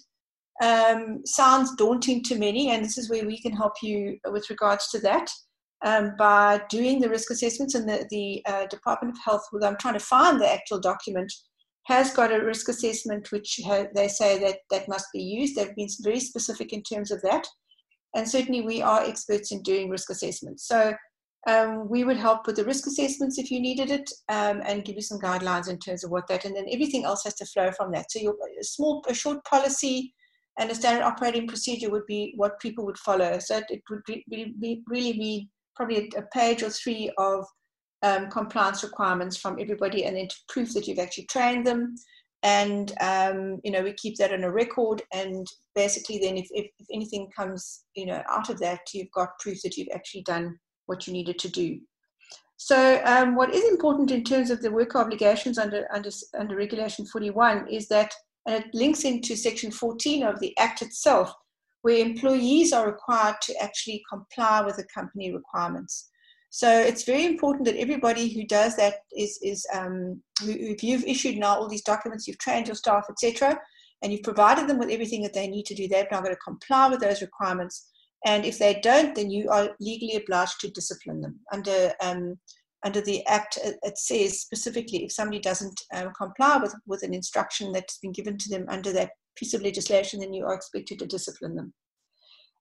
[0.63, 4.89] um, sounds daunting to many, and this is where we can help you with regards
[4.89, 5.29] to that
[5.85, 7.75] um, by doing the risk assessments.
[7.75, 11.31] And the, the uh, Department of Health, well, I'm trying to find the actual document,
[11.83, 15.55] has got a risk assessment which ha- they say that that must be used.
[15.55, 17.45] They've been very specific in terms of that.
[18.15, 20.67] And certainly, we are experts in doing risk assessments.
[20.67, 20.95] So,
[21.47, 24.97] Um, we would help with the risk assessments if you needed it um, and give
[24.97, 27.69] you some guidelines in terms of what that, and then everything else has to flow
[27.71, 28.11] from that.
[28.11, 30.13] So your a small, a short policy
[30.57, 33.39] and a standard operating procedure would be what people would follow.
[33.39, 37.45] So it would be, be, really be probably a page or three of
[38.01, 41.95] um, compliance requirements from everybody, and then to prove that you've actually trained them.
[42.43, 46.67] And um, you know we keep that on a record, and basically then if, if,
[46.79, 50.57] if anything comes you know out of that, you've got proof that you've actually done
[50.85, 51.79] what you needed to do.
[52.57, 57.05] So um, what is important in terms of the work obligations under, under, under Regulation
[57.05, 58.11] 41 is that,
[58.47, 61.33] and it links into Section 14 of the Act itself,
[61.81, 66.09] where employees are required to actually comply with the company requirements.
[66.49, 71.37] So it's very important that everybody who does that is, is um, if you've issued
[71.37, 73.59] now all these documents, you've trained your staff, etc.,
[74.01, 76.39] and you've provided them with everything that they need to do, they're now going to
[76.39, 77.89] comply with those requirements.
[78.25, 81.39] And if they don't, then you are legally obliged to discipline them.
[81.51, 82.37] Under um,
[82.85, 87.71] under the Act, it says specifically if somebody doesn't um, comply with, with an instruction
[87.71, 91.05] that's been given to them under that piece of legislation, then you are expected to
[91.05, 91.73] discipline them.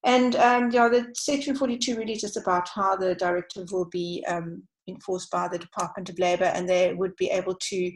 [0.04, 4.62] And um, yeah, the Section 42 really just about how the directive will be um,
[4.88, 7.92] enforced by the Department of Labour, and they would be able to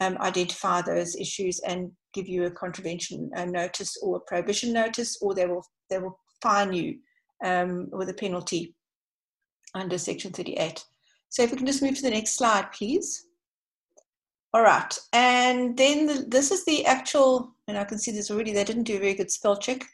[0.00, 5.18] um, identify those issues and give you a contravention uh, notice or a prohibition notice,
[5.22, 6.98] or they will they will fine you
[7.44, 8.74] um, with a penalty
[9.74, 10.84] under Section 38.
[11.28, 13.26] So if we can just move to the next slide, please.
[14.54, 18.52] All right, and then the, this is the actual, and I can see this already,
[18.52, 19.84] they didn't do a very good spell check.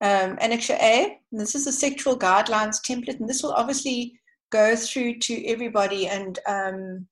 [0.00, 4.18] Um, A, this is the sexual guidelines template, and this will obviously
[4.50, 7.06] go through to everybody and um,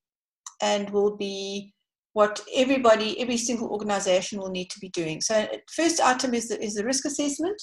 [0.62, 1.74] and will be
[2.14, 5.20] what everybody, every single organization will need to be doing.
[5.20, 7.60] So first item is the, is the risk assessment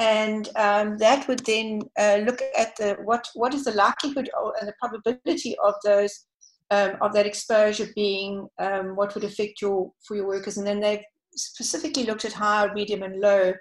[0.00, 4.30] and um, that would then uh, look at the what what is the likelihood
[4.60, 6.26] and the probability of those
[6.70, 10.80] um, of that exposure being um, what would affect your for your workers, and then
[10.80, 13.52] they've specifically looked at high, medium, and low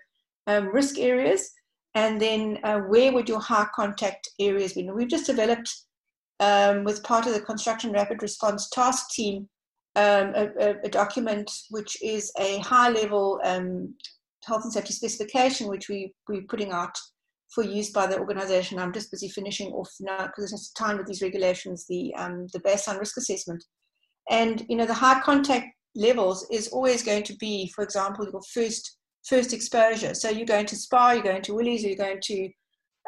[0.47, 1.51] um, risk areas,
[1.95, 4.81] and then uh, where would your high contact areas be?
[4.81, 5.73] And we've just developed
[6.39, 9.49] um, with part of the construction rapid response task team
[9.95, 13.41] um, a, a, document which is a high level
[14.47, 16.97] health and safety specification, which we, we're putting out
[17.53, 18.79] for use by the organization.
[18.79, 22.59] I'm just busy finishing off now because it's time with these regulations, the, um, the
[22.59, 23.63] baseline risk assessment.
[24.29, 28.41] And, you know, the high contact levels is always going to be, for example, your
[28.53, 30.13] first, first exposure.
[30.13, 32.49] So you're going to Spar, you're going to Woolies, or you're going to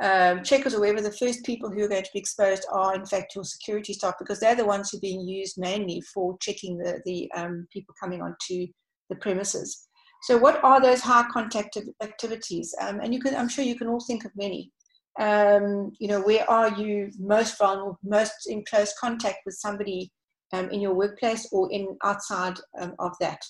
[0.02, 3.06] um, Checkers or wherever the first people who are going to be exposed are in
[3.06, 6.78] fact your security staff because they're the ones who are being used mainly for checking
[6.78, 8.67] the, the um, people coming onto
[9.10, 9.88] the premises.
[10.21, 12.75] So, what are those high contact activities?
[12.82, 14.71] Um, and you can, I'm sure you can all think of many.
[15.19, 20.12] Um, you know, where are you most vulnerable, most in close contact with somebody
[20.53, 23.41] um, in your workplace or in outside um, of that?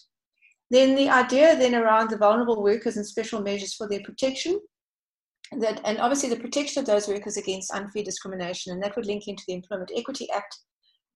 [0.71, 4.59] Then the idea then around the vulnerable workers and special measures for their protection.
[5.57, 9.27] That, and obviously the protection of those workers against unfair discrimination, and that would link
[9.27, 10.55] into the Employment Equity Act,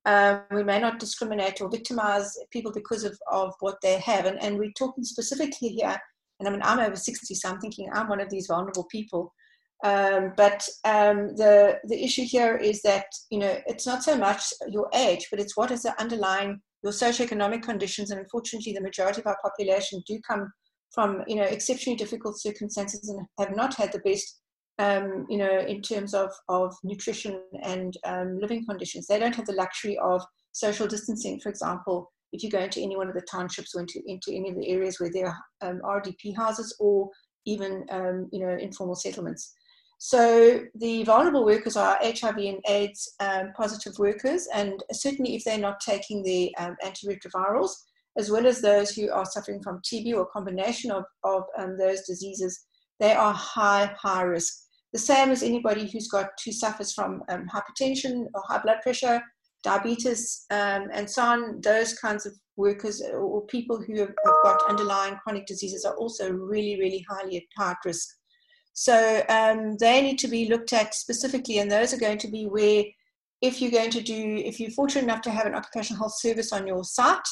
[0.06, 4.26] um, we may not discriminate or victimize people because of, of what they have.
[4.26, 5.98] And, and we're talking specifically here,
[6.40, 9.34] and I mean, I'm over 60, so I'm thinking I'm one of these vulnerable people.
[9.84, 14.54] Um, but um, the, the issue here is that, you know, it's not so much
[14.70, 18.10] your age, but it's what is the underlying, your socioeconomic conditions.
[18.10, 20.52] And unfortunately, the majority of our population do come
[20.94, 24.42] from, you know, exceptionally difficult circumstances and have not had the best
[24.80, 29.08] um, you know, in terms of, of nutrition and um, living conditions.
[29.08, 32.98] They don't have the luxury of social distancing, for example, if you go into any
[32.98, 35.82] one of the townships or into, into any of the areas where there are um,
[35.84, 37.10] RDP houses or
[37.46, 39.54] even, um, you know, informal settlements.
[40.00, 45.58] So the vulnerable workers are HIV and AIDS um, positive workers, and certainly if they're
[45.58, 47.72] not taking the um, antiretrovirals,
[48.18, 51.44] as well as those who are suffering from TB or a combination of, of
[51.78, 52.66] those diseases,
[53.04, 54.64] they are high, high risk
[54.94, 59.22] the same as anybody who's got who suffers from um, hypertension or high blood pressure,
[59.64, 61.62] diabetes, um, and so on.
[61.62, 66.32] Those kinds of workers or people who have, have, got underlying chronic diseases are also
[66.32, 68.08] really, really highly at high risk.
[68.74, 72.46] So um, they need to be looked at specifically, and those are going to be
[72.46, 72.84] where,
[73.42, 76.54] if you're going to do, if you're fortunate enough to have an occupational health service
[76.54, 77.28] on your site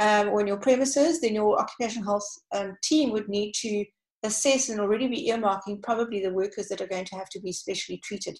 [0.00, 3.84] um, or in your premises, then your occupational health um, team would need to
[4.22, 7.52] assess and already be earmarking probably the workers that are going to have to be
[7.52, 8.38] specially treated.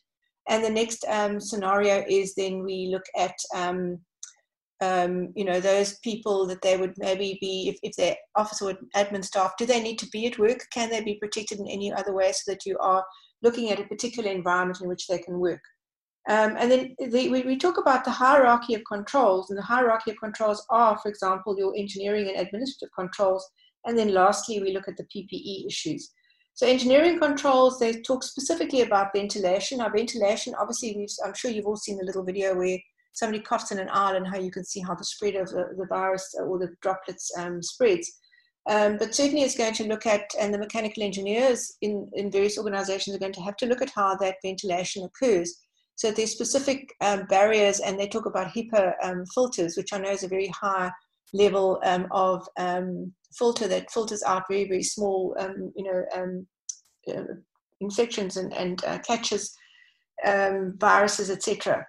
[0.48, 3.98] And the next um, scenario is then we look at, um,
[4.80, 8.74] um, you know, those people that they would maybe be, if, if they're office or
[8.94, 10.60] admin staff, do they need to be at work?
[10.72, 13.04] Can they be protected in any other way so that you are
[13.42, 15.62] looking at a particular environment in which they can work?
[16.28, 20.10] Um, and then the, we, we talk about the hierarchy of controls, and the hierarchy
[20.10, 23.48] of controls are, for example, your engineering and administrative controls.
[23.86, 26.12] And then lastly, we look at the PPE issues.
[26.54, 29.78] So engineering controls, they talk specifically about ventilation.
[29.78, 32.78] Now, ventilation, obviously, I'm sure you've all seen the little video where
[33.12, 35.74] somebody coughs in an aisle and how you can see how the spread of the,
[35.76, 38.10] the virus or the droplets um, spreads.
[38.68, 42.58] Um, but certainly it's going to look at, and the mechanical engineers in, in various
[42.58, 45.54] organizations are going to have to look at how that ventilation occurs.
[45.94, 50.10] So there's specific um, barriers, and they talk about HEPA um, filters, which I know
[50.10, 50.90] is a very high
[51.32, 56.04] level um, of um, filter that filters out very, very small, um, you know,
[57.08, 57.22] uh,
[57.80, 59.54] infections and, and uh, catches
[60.24, 61.86] viruses, etc.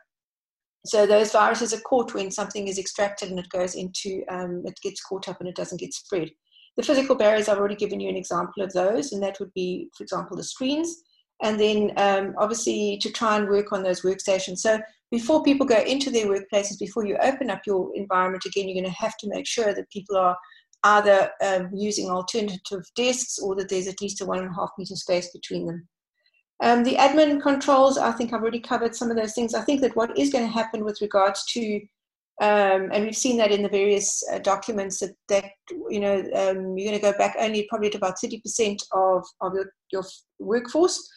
[0.85, 5.01] So those viruses are caught when something is extracted and it goes into, it gets
[5.01, 6.29] caught up and it doesn't get spread.
[6.77, 9.89] The physical barriers, I've already given you an example of those, and that would be,
[9.97, 11.03] for example, the screens,
[11.41, 14.59] and then um, obviously to try and work on those workstations.
[14.59, 14.79] So
[15.11, 18.93] before people go into their workplaces, before you open up your environment again, you're going
[18.93, 20.37] to have to make sure that people are
[20.83, 24.69] either um, using alternative desks or that there's at least a one and a half
[24.77, 25.87] meter space between them.
[26.63, 29.53] Um, the admin controls, I think I've already covered some of those things.
[29.53, 31.81] I think that what is going to happen with regards to
[32.39, 35.45] um, and we've seen that in the various uh, documents that, that
[35.89, 39.53] you know um, you're going to go back only probably to about 30% of, of
[39.55, 40.03] your, your
[40.37, 41.09] workforce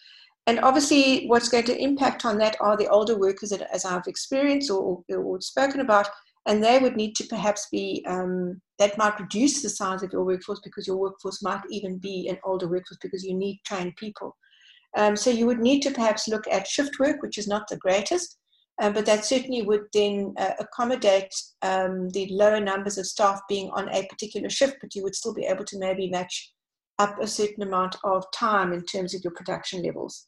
[0.46, 4.06] and obviously what's going to impact on that are the older workers that, as i've
[4.06, 6.08] experienced or, or, or spoken about
[6.47, 10.24] and they would need to perhaps be um, that might reduce the size of your
[10.24, 14.36] workforce because your workforce might even be an older workforce because you need trained people
[14.97, 17.76] um, so you would need to perhaps look at shift work which is not the
[17.76, 18.38] greatest
[18.80, 23.70] um, but that certainly would then uh, accommodate um, the lower numbers of staff being
[23.74, 26.51] on a particular shift, but you would still be able to maybe match
[26.99, 30.24] up a certain amount of time in terms of your production levels.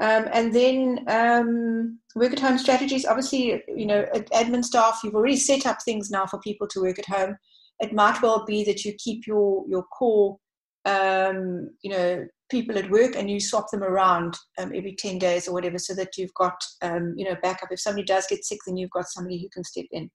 [0.00, 3.06] Um, and then um, work at home strategies.
[3.06, 6.98] Obviously, you know, admin staff, you've already set up things now for people to work
[6.98, 7.36] at home.
[7.80, 10.38] It might well be that you keep your your core,
[10.84, 15.48] um, you know, people at work and you swap them around um, every 10 days
[15.48, 17.72] or whatever so that you've got um, you know backup.
[17.72, 20.10] If somebody does get sick then you've got somebody who can step in.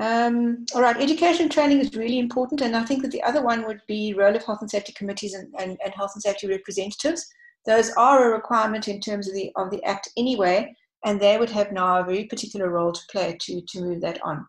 [0.00, 0.96] Um, all right.
[0.96, 2.62] Education training is really important.
[2.62, 5.34] And i think that the other one would be role of health and safety committees
[5.34, 7.28] and, and, and health and safety representatives
[7.66, 11.50] those are a requirement in terms of the of the act anyway and they would
[11.50, 14.46] have now a very particular role to play to to move that on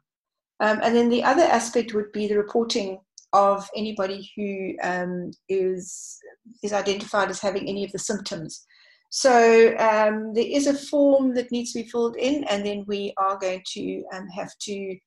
[0.60, 3.00] um, and then the other aspect would be the reporting
[3.34, 6.20] of anybody who um, is
[6.62, 8.66] is identified as having any of the symptoms.
[9.10, 13.14] So um, there is a form that needs to be filled in, and then we
[13.18, 14.98] are going to um, have to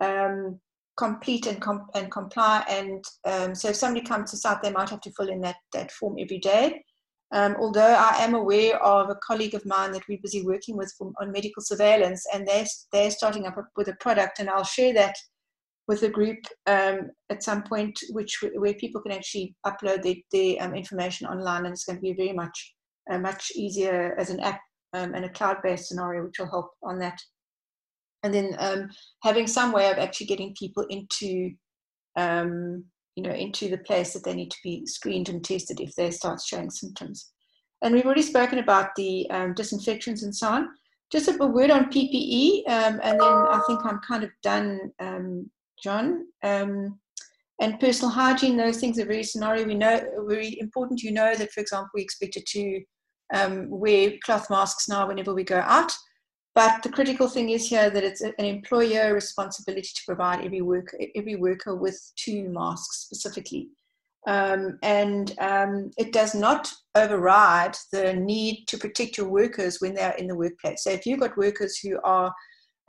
[0.00, 0.60] um,
[0.96, 1.62] complete and,
[1.94, 2.64] and comply.
[2.68, 5.56] And um, so if somebody comes to site, they might have to fill in that,
[5.72, 6.84] that form every day.
[7.32, 10.92] Um, although I am aware of a colleague of mine that we're busy working with
[10.98, 14.92] from, on medical surveillance, and they're, they're starting up with a product, and I'll share
[14.94, 15.16] that
[15.88, 20.62] with a group um, at some point, which where people can actually upload their, their
[20.62, 22.74] um, information online, and it's going to be very much
[23.10, 24.60] uh, much easier as an app
[24.92, 27.18] um, and a cloud-based scenario, which will help on that.
[28.22, 28.90] And then um,
[29.22, 31.50] having some way of actually getting people into
[32.16, 32.84] um,
[33.16, 36.10] you know into the place that they need to be screened and tested if they
[36.10, 37.30] start showing symptoms.
[37.82, 40.68] And we've already spoken about the um, disinfections and so on
[41.12, 45.50] just a word on PPE, um, and then I think I'm kind of done um,
[45.82, 46.26] John.
[46.42, 46.98] Um,
[47.60, 49.66] and personal hygiene, those things are very scenario.
[49.66, 51.02] We know very important.
[51.02, 52.82] You know that, for example, we expected to
[53.34, 55.92] um, wear cloth masks now whenever we go out.
[56.54, 60.98] But the critical thing is here that it's an employer responsibility to provide every worker
[61.14, 63.70] every worker with two masks specifically.
[64.26, 70.12] Um, and um, it does not override the need to protect your workers when they're
[70.12, 70.84] in the workplace.
[70.84, 72.32] So if you've got workers who are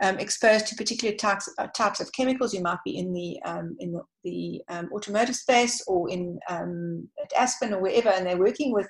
[0.01, 2.53] um, exposed to particular types, uh, types of chemicals.
[2.53, 7.07] You might be in the um, in the, the um, automotive space or in um,
[7.21, 8.87] at Aspen or wherever, and they're working with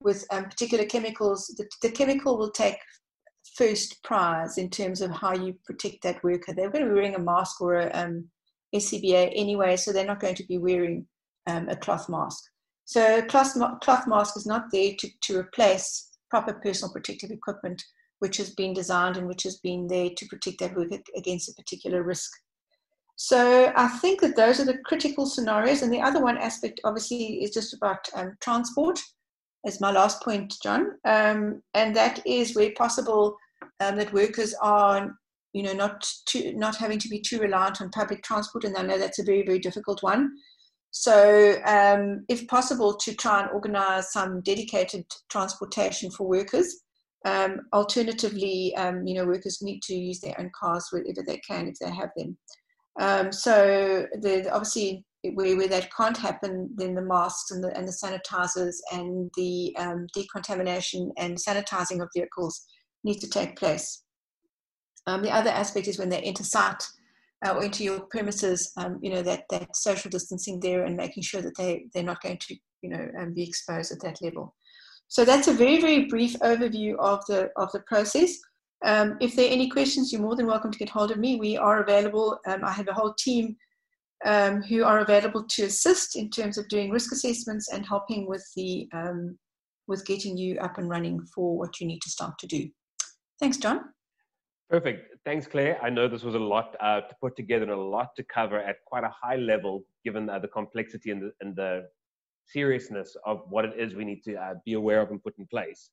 [0.00, 1.52] with particular chemicals.
[1.58, 2.76] The, the, chemical will take
[3.58, 6.54] first prize in terms of how you protect that worker.
[6.54, 8.28] They're going to be wearing a mask or a um,
[8.74, 11.06] SCBA anyway, so they're not going to be wearing
[11.46, 12.44] a cloth mask.
[12.84, 17.82] So cloth, cloth mask is not there to, to replace proper personal protective equipment
[18.18, 21.54] which has been designed and which has been there to protect that worker against a
[21.54, 22.30] particular risk.
[23.16, 25.82] So I think that those are the critical scenarios.
[25.82, 29.00] And the other one aspect, obviously, is just about um, transport,
[29.66, 30.92] as my last point, John.
[31.04, 33.36] Um, and that is where possible
[33.80, 35.16] um, that workers are,
[35.52, 38.64] you know, not too, not having to be too reliant on public transport.
[38.64, 40.30] And I know that's a very, very difficult one.
[40.90, 46.68] So, um, if possible, to try and organise some dedicated transportation for workers
[47.24, 51.66] Um, alternatively, um, you know, workers need to use their own cars wherever they can
[51.66, 52.38] if they have them.
[53.00, 55.04] Um, so the, obviously,
[55.34, 59.74] where, where that can't happen, then the masks and the, and the sanitizers and the
[59.76, 62.54] um, decontamination and sanitizing of vehicles
[63.04, 64.02] need to take place.
[65.06, 66.84] Um, the other aspect is when they enter site
[67.46, 71.22] uh, or into your premises, um, you know, that, that social distancing there and making
[71.22, 74.54] sure that they, they're not going to, you know, um, be exposed at that level.
[75.08, 78.36] So that's a very, very brief overview of the, of the process.
[78.84, 81.36] Um, if there are any questions, you're more than welcome to get hold of me.
[81.36, 82.38] We are available.
[82.46, 83.56] Um, I have a whole team
[84.26, 88.44] um, who are available to assist in terms of doing risk assessments and helping with
[88.56, 88.88] the
[89.86, 92.68] with getting you up and running for what you need to start to do.
[93.40, 93.80] Thanks, John.
[94.70, 95.16] Perfect.
[95.24, 95.78] Thanks, Claire.
[95.82, 98.58] I know this was a lot uh, to put together and a lot to cover
[98.58, 101.84] at quite a high level, given uh, the complexity and the, and the,
[102.50, 105.46] seriousness of what it is we need to uh, be aware of and put in
[105.46, 105.90] place.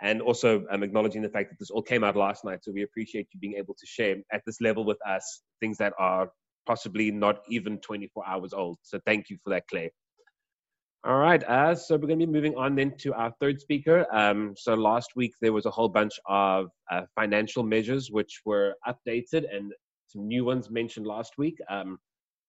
[0.00, 2.60] And also um, acknowledging the fact that this all came out last night.
[2.62, 5.92] So we appreciate you being able to share at this level with us things that
[5.98, 6.30] are
[6.66, 8.78] possibly not even 24 hours old.
[8.82, 9.90] So thank you for that, Claire.
[11.04, 14.04] All right, uh, so we're going to be moving on then to our third speaker.
[14.12, 18.74] Um, so last week there was a whole bunch of uh, financial measures which were
[18.84, 19.72] updated and
[20.08, 21.98] some new ones mentioned last week um,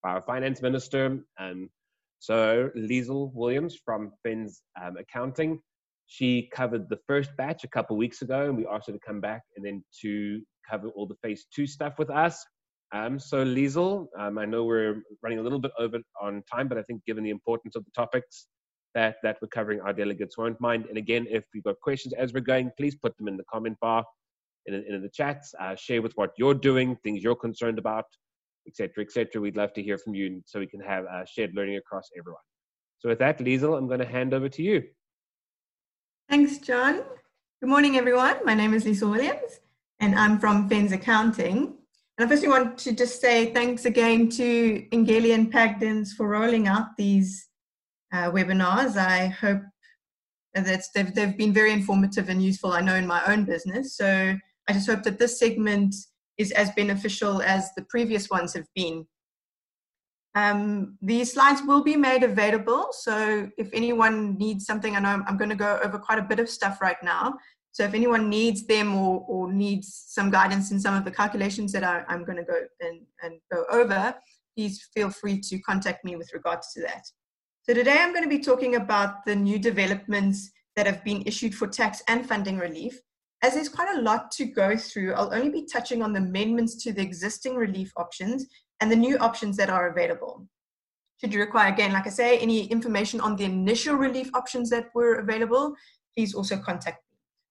[0.02, 1.20] by our finance minister.
[1.40, 1.70] Um,
[2.18, 5.60] so Liesl Williams from FENZ um, Accounting,
[6.08, 9.22] she covered the first batch a couple weeks ago and we asked her to come
[9.22, 12.44] back and then to cover all the phase two stuff with us.
[12.92, 16.78] Um, so Liesl, um, I know we're running a little bit over on time, but
[16.78, 18.48] I think given the importance of the topics
[18.96, 20.86] that, that we're covering, our delegates won't mind.
[20.88, 23.78] And again, if you've got questions as we're going, please put them in the comment
[23.80, 24.04] bar,
[24.66, 28.06] in, in the chats, uh, share with what you're doing, things you're concerned about,
[28.68, 29.40] etc., etc.
[29.40, 32.42] We'd love to hear from you so we can have uh, shared learning across everyone.
[33.00, 34.84] So with that, Liesl, I'm going to hand over to you.
[36.28, 37.04] Thanks, John.
[37.62, 38.38] Good morning, everyone.
[38.46, 39.60] My name is Liesl Williams,
[40.00, 41.79] and I'm from FENZ Accounting.
[42.20, 46.68] And I firstly want to just say thanks again to Engeli and Pagdens for rolling
[46.68, 47.48] out these
[48.12, 48.98] uh, webinars.
[48.98, 49.62] I hope
[50.54, 53.96] that they've, they've been very informative and useful, I know, in my own business.
[53.96, 54.36] So
[54.68, 55.96] I just hope that this segment
[56.38, 59.08] is as beneficial as the previous ones have been.
[60.36, 62.90] Um, these slides will be made available.
[62.92, 66.24] So if anyone needs something, I know I'm, I'm going to go over quite a
[66.24, 67.36] bit of stuff right now.
[67.72, 71.72] So if anyone needs them or, or needs some guidance in some of the calculations
[71.74, 74.16] that I, am going to go and, and go over,
[74.56, 77.06] please feel free to contact me with regards to that.
[77.64, 81.54] So today I'm going to be talking about the new developments that have been issued
[81.54, 83.00] for tax and funding relief.
[83.42, 86.82] As there's quite a lot to go through, I'll only be touching on the amendments
[86.84, 88.48] to the existing relief options
[88.82, 90.48] and the new options that are available.
[91.22, 94.88] Should you require, again, like I say, any information on the initial relief options that
[94.94, 95.76] were available,
[96.16, 97.04] please also contact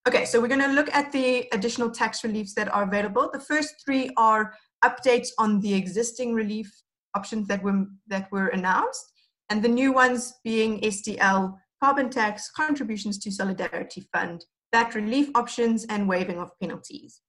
[0.08, 3.28] Okay, so we're going to look at the additional tax reliefs that are available.
[3.30, 6.72] The first three are updates on the existing relief
[7.14, 9.12] options that were that were announced,
[9.50, 15.84] and the new ones being SDL, carbon tax, contributions to solidarity fund, VAT relief options,
[15.90, 17.20] and waiving of penalties.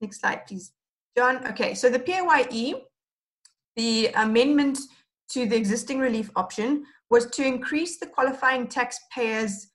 [0.00, 0.72] Next slide, please,
[1.18, 1.46] John.
[1.48, 2.86] Okay, so the PAYE,
[3.76, 4.78] the amendment
[5.32, 9.66] to the existing relief option was to increase the qualifying taxpayers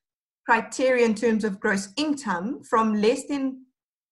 [0.49, 3.65] criteria in terms of gross income from less than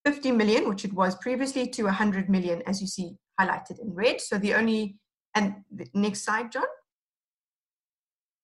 [0.06, 4.22] 50 million, which it was previously, to 100 million, as you see highlighted in red.
[4.22, 5.00] So the only,
[5.34, 6.70] and the next slide, John.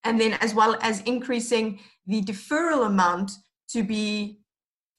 [0.04, 3.30] And then as well as increasing the deferral amount
[3.70, 4.40] to be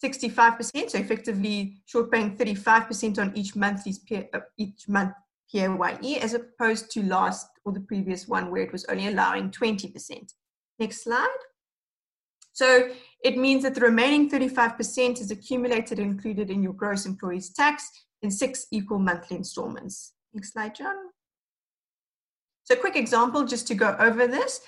[0.00, 3.92] 65%, so effectively short paying 35% on each monthly
[4.32, 5.14] uh, each month
[5.52, 10.32] PAYE, as opposed to last or the previous one where it was only allowing 20%.
[10.78, 11.42] Next slide.
[12.54, 12.88] So
[13.22, 17.90] it means that the remaining 35% is accumulated and included in your gross employees tax
[18.22, 20.14] in six equal monthly installments.
[20.32, 20.94] Next slide, John.
[22.62, 24.60] So quick example just to go over this.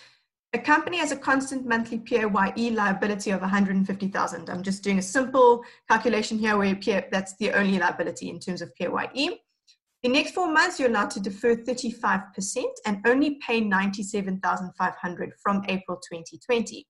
[0.53, 4.51] A company has a constant monthly PAYE liability of 150,000.
[4.51, 6.79] I'm just doing a simple calculation here where
[7.11, 9.39] that's the only liability in terms of PAYE.
[10.03, 15.99] The next four months, you're allowed to defer 35% and only pay 97,500 from April
[15.99, 16.87] 2020.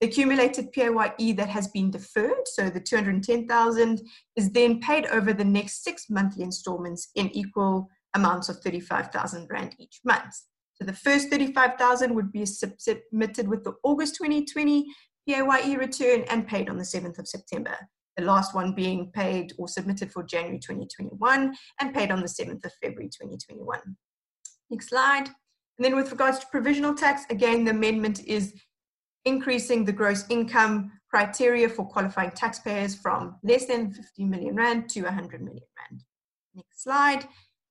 [0.00, 4.00] The accumulated PAYE that has been deferred, so the 210,000,
[4.36, 9.74] is then paid over the next six monthly installments in equal amounts of 35,000 Rand
[9.78, 10.34] each month.
[10.74, 14.86] So the first 35,000 would be submitted with the August 2020
[15.28, 17.76] PAYE return and paid on the 7th of September.
[18.16, 22.64] The last one being paid or submitted for January 2021 and paid on the 7th
[22.64, 23.80] of February 2021.
[24.70, 25.26] Next slide.
[25.78, 28.54] And then with regards to provisional tax, again, the amendment is
[29.24, 35.02] increasing the gross income criteria for qualifying taxpayers from less than 50 million Rand to
[35.02, 36.04] 100 million Rand.
[36.54, 37.26] Next slide.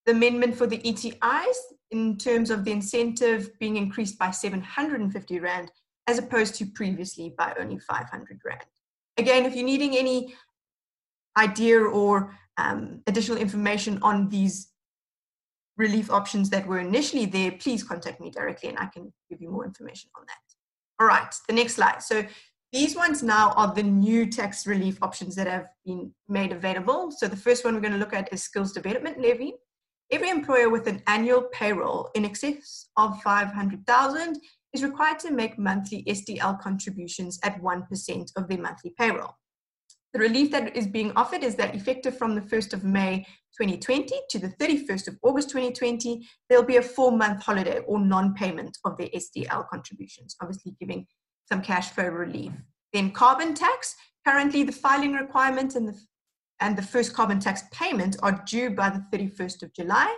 [0.05, 1.57] The amendment for the ETIs
[1.91, 5.71] in terms of the incentive being increased by 750 Rand
[6.07, 8.61] as opposed to previously by only 500 Rand.
[9.17, 10.35] Again, if you're needing any
[11.37, 14.71] idea or um, additional information on these
[15.77, 19.51] relief options that were initially there, please contact me directly and I can give you
[19.51, 20.56] more information on that.
[20.99, 22.01] All right, the next slide.
[22.01, 22.25] So
[22.73, 27.11] these ones now are the new tax relief options that have been made available.
[27.11, 29.53] So the first one we're going to look at is skills development levy.
[30.11, 34.39] Every employer with an annual payroll in excess of 500,000
[34.73, 39.35] is required to make monthly SDL contributions at 1% of their monthly payroll.
[40.13, 43.25] The relief that is being offered is that effective from the 1st of May
[43.59, 48.33] 2020 to the 31st of August 2020, there'll be a four month holiday or non
[48.33, 51.05] payment of their SDL contributions, obviously giving
[51.49, 52.51] some cash flow relief.
[52.93, 53.95] Then carbon tax,
[54.25, 55.99] currently the filing requirement and the,
[56.59, 60.15] and the first carbon tax payment are due by the 31st of July.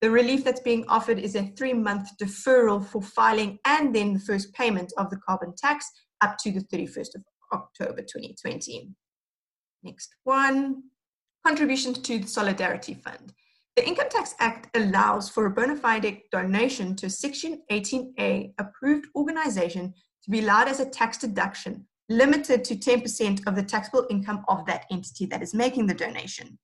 [0.00, 4.20] The relief that's being offered is a three month deferral for filing and then the
[4.20, 7.22] first payment of the carbon tax up to the 31st of
[7.52, 8.90] October 2020.
[9.82, 10.82] Next one,
[11.46, 13.32] contributions to the Solidarity Fund.
[13.76, 19.06] The Income Tax Act allows for a bona fide donation to a Section 18A approved
[19.14, 19.92] organization
[20.24, 24.64] to be allowed as a tax deduction, limited to 10% of the taxable income of
[24.66, 26.58] that entity that is making the donation.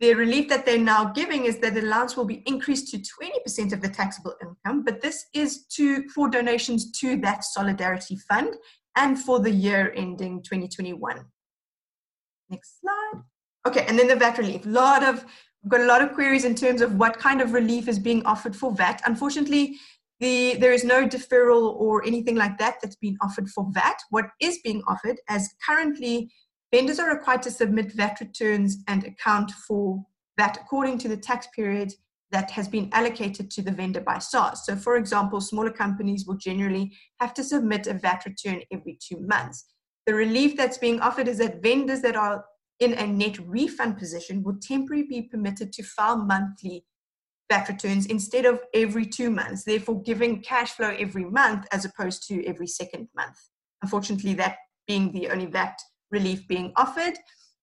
[0.00, 3.72] The relief that they're now giving is that the allowance will be increased to 20%
[3.72, 8.56] of the taxable income, but this is to for donations to that solidarity fund
[8.96, 11.24] and for the year ending 2021.
[12.48, 13.22] Next slide.
[13.66, 14.64] Okay, and then the VAT relief.
[14.64, 15.24] A lot of
[15.62, 18.24] we've got a lot of queries in terms of what kind of relief is being
[18.24, 19.02] offered for VAT.
[19.04, 19.76] Unfortunately,
[20.20, 23.98] the there is no deferral or anything like that that's been offered for VAT.
[24.10, 26.30] What is being offered, as currently
[26.72, 30.04] vendors are required to submit VAT returns and account for
[30.38, 31.92] VAT according to the tax period
[32.30, 34.64] that has been allocated to the vendor by SARS.
[34.66, 39.20] So, for example, smaller companies will generally have to submit a VAT return every two
[39.20, 39.64] months.
[40.06, 42.44] The relief that's being offered is that vendors that are
[42.78, 46.84] in a net refund position will temporarily be permitted to file monthly
[47.50, 52.26] VAT returns instead of every two months, therefore giving cash flow every month as opposed
[52.28, 53.36] to every second month.
[53.82, 55.76] Unfortunately, that being the only VAT
[56.10, 57.14] relief being offered.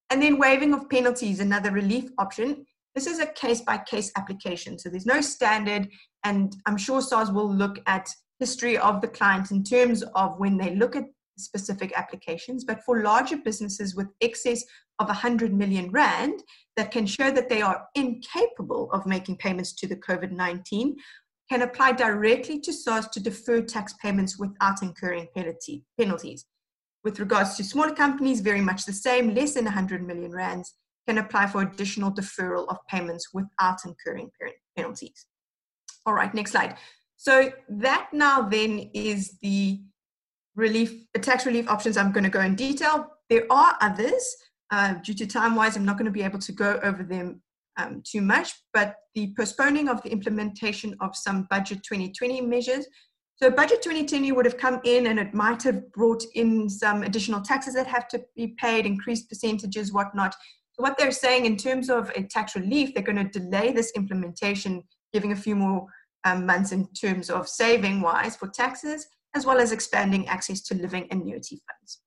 [0.09, 2.65] And then waiving of penalties, another relief option.
[2.95, 5.89] This is a case by case application, so there's no standard,
[6.23, 8.07] and I'm sure SARS will look at
[8.39, 11.05] history of the client in terms of when they look at
[11.37, 14.63] specific applications, but for larger businesses with excess
[14.99, 16.43] of 100 million Rand
[16.75, 20.95] that can show that they are incapable of making payments to the COVID 19
[21.49, 26.45] can apply directly to SARS to defer tax payments without incurring penalty, penalties.
[27.03, 30.73] With regards to smaller companies, very much the same, less than 100 million rands
[31.07, 34.29] can apply for additional deferral of payments without incurring
[34.77, 35.25] penalties.
[36.05, 36.77] All right, next slide.
[37.17, 39.81] So that now then is the
[40.55, 43.07] relief, the tax relief options I'm going to go in detail.
[43.29, 44.35] There are others.
[44.71, 47.41] Uh, due to time wise, I'm not going to be able to go over them
[47.77, 52.85] um, too much, but the postponing of the implementation of some budget 2020 measures.
[53.35, 57.41] So budget 2020 would have come in and it might have brought in some additional
[57.41, 60.33] taxes that have to be paid, increased percentages, whatnot.
[60.73, 63.91] So what they're saying in terms of a tax relief, they're going to delay this
[63.95, 65.87] implementation, giving a few more
[66.23, 70.75] um, months in terms of saving wise for taxes as well as expanding access to
[70.75, 71.99] living annuity funds.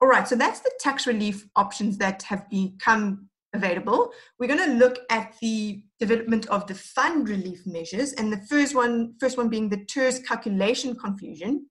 [0.00, 4.12] All right, so that's the tax relief options that have become available.
[4.38, 8.74] We're going to look at the development of the fund relief measures, and the first
[8.74, 11.66] one, first one being the TERS calculation confusion.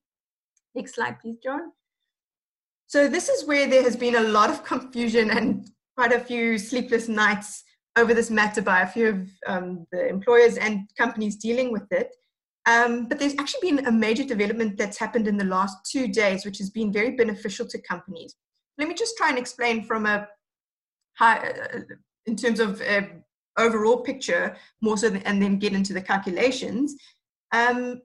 [0.74, 1.72] Next slide, please, John.
[2.88, 6.58] So this is where there has been a lot of confusion and quite a few
[6.58, 7.64] sleepless nights
[7.96, 12.16] over this matter by a few of um, the employers and companies dealing with it.
[12.66, 16.46] Um, but there's actually been a major development that's happened in the last two days,
[16.46, 18.36] which has been very beneficial to companies.
[18.78, 20.28] Let me just try and explain from a
[21.18, 21.80] high, uh,
[22.26, 23.10] in terms of a
[23.58, 26.96] overall picture more so, than, and then get into the calculations.
[27.52, 28.02] Um,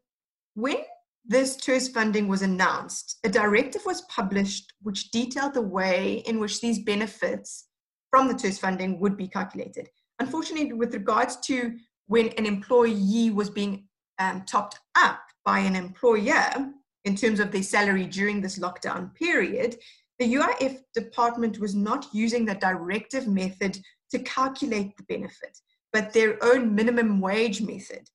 [0.54, 0.78] when
[1.24, 6.60] this TERS funding was announced, a directive was published which detailed the way in which
[6.60, 7.68] these benefits
[8.10, 9.88] from the TERS funding would be calculated.
[10.18, 13.87] Unfortunately, with regards to when an employee was being
[14.18, 16.72] um, topped up by an employer
[17.04, 19.76] in terms of their salary during this lockdown period,
[20.18, 23.78] the UIF department was not using the directive method
[24.10, 25.58] to calculate the benefit,
[25.92, 28.08] but their own minimum wage method.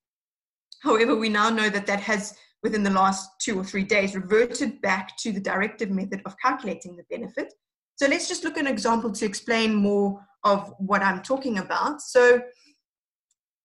[0.82, 4.80] However, we now know that that has within the last two or three days reverted
[4.80, 7.52] back to the directive method of calculating the benefit.
[7.96, 12.00] So let's just look at an example to explain more of what I'm talking about.
[12.02, 12.42] So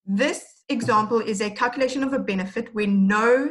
[0.06, 3.49] this example is a calculation of a benefit where no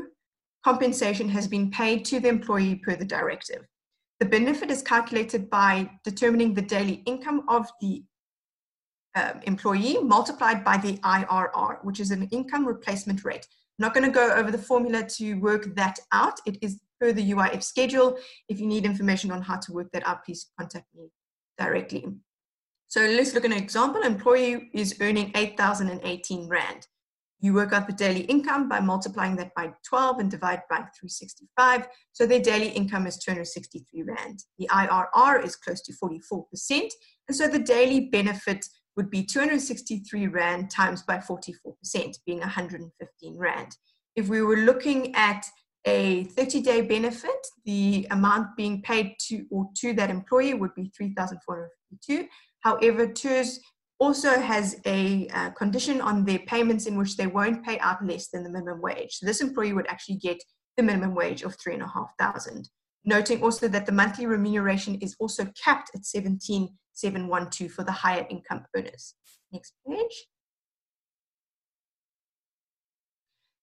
[0.64, 3.66] compensation has been paid to the employee per the directive.
[4.20, 8.02] The benefit is calculated by determining the daily income of the
[9.14, 13.46] um, employee multiplied by the IRR, which is an income replacement rate.
[13.78, 16.40] I'm not going to go over the formula to work that out.
[16.46, 18.18] It is per the UIF schedule.
[18.48, 21.10] If you need information on how to work that out, please contact me
[21.56, 22.04] directly.
[22.88, 24.02] So let's look at an example.
[24.02, 26.86] Employee is earning 8,018 Rand.
[27.40, 31.86] You work out the daily income by multiplying that by 12 and divide by 365.
[32.12, 34.40] So their daily income is 263 Rand.
[34.58, 36.90] The IRR is close to 44%.
[37.28, 38.66] And so the daily benefit
[38.96, 43.76] would be 263 Rand times by 44%, being 115 Rand.
[44.16, 45.46] If we were looking at
[45.86, 50.90] a 30 day benefit, the amount being paid to or to that employee would be
[50.96, 52.26] 3,452.
[52.60, 53.60] However, TERS
[53.98, 58.28] also has a uh, condition on their payments in which they won't pay out less
[58.28, 59.14] than the minimum wage.
[59.14, 60.42] So this employee would actually get
[60.76, 62.68] the minimum wage of three and a half thousand.
[63.04, 68.64] Noting also that the monthly remuneration is also capped at 17,712 for the higher income
[68.76, 69.14] earners.
[69.52, 70.26] Next page.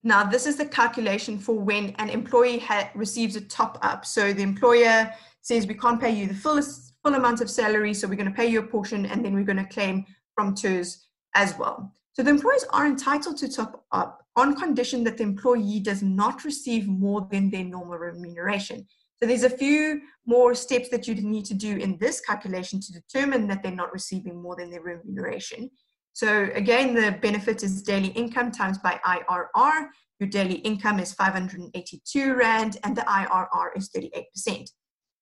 [0.03, 2.63] Now, this is the calculation for when an employee
[2.93, 4.05] receives a top up.
[4.05, 5.11] So the employer
[5.41, 8.35] says, we can't pay you the fullest, full amount of salary, so we're going to
[8.35, 10.05] pay you a portion, and then we're going to claim
[10.35, 11.91] from TERS as well.
[12.13, 16.45] So the employees are entitled to top up on condition that the employee does not
[16.45, 18.85] receive more than their normal remuneration.
[19.17, 22.91] So there's a few more steps that you need to do in this calculation to
[22.91, 25.71] determine that they're not receiving more than their remuneration.
[26.13, 29.87] So again, the benefit is daily income times by IRR.
[30.19, 34.69] Your daily income is 582 Rand and the IRR is 38%.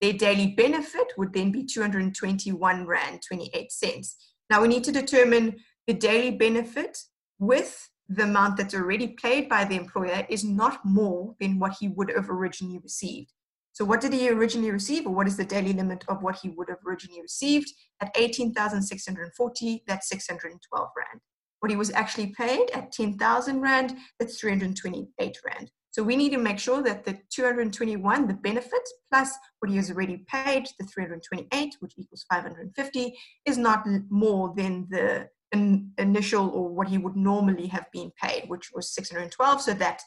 [0.01, 4.15] Their daily benefit would then be 221 Rand 28 cents.
[4.49, 6.97] Now we need to determine the daily benefit
[7.39, 11.87] with the amount that's already paid by the employer is not more than what he
[11.87, 13.31] would have originally received.
[13.71, 16.49] So what did he originally receive or what is the daily limit of what he
[16.49, 17.71] would have originally received?
[18.01, 21.21] At 18,640, that's 612 Rand.
[21.59, 25.71] What he was actually paid at 10,000 Rand, that's 328 Rand.
[25.93, 28.81] So we need to make sure that the 221, the benefit,
[29.11, 33.15] plus what he has already paid, the 328, which equals 550,
[33.45, 38.45] is not more than the in, initial or what he would normally have been paid,
[38.49, 39.61] which was 612.
[39.61, 40.01] So that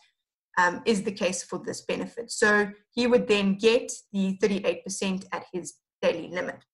[0.59, 2.33] um, is the case for this benefit.
[2.33, 6.65] So he would then get the 38% at his daily limit.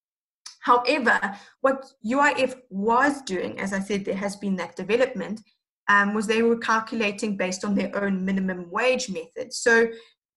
[0.61, 1.21] However,
[1.61, 5.43] what UIF was doing, as I said, there has been that development,
[5.89, 9.53] um, was they were calculating based on their own minimum wage method.
[9.53, 9.89] So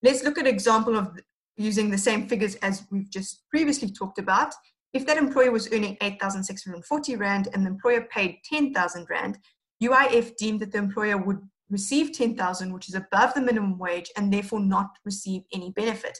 [0.03, 1.09] let's look at an example of
[1.57, 4.53] using the same figures as we've just previously talked about.
[4.93, 9.37] If that employer was earning 8,640 Rand and the employer paid 10,000 Rand,
[9.83, 11.39] UIF deemed that the employer would
[11.69, 16.17] receive 10,000, which is above the minimum wage, and therefore not receive any benefit.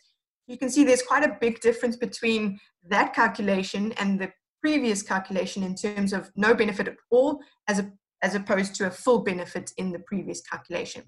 [0.48, 5.64] You can see there's quite a big difference between that calculation and the previous calculation
[5.64, 7.92] in terms of no benefit at all as a
[8.26, 11.04] as opposed to a full benefit in the previous calculation.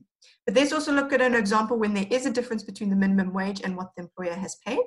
[0.46, 3.34] But let's also look at an example when there is a difference between the minimum
[3.34, 4.86] wage and what the employer has paid.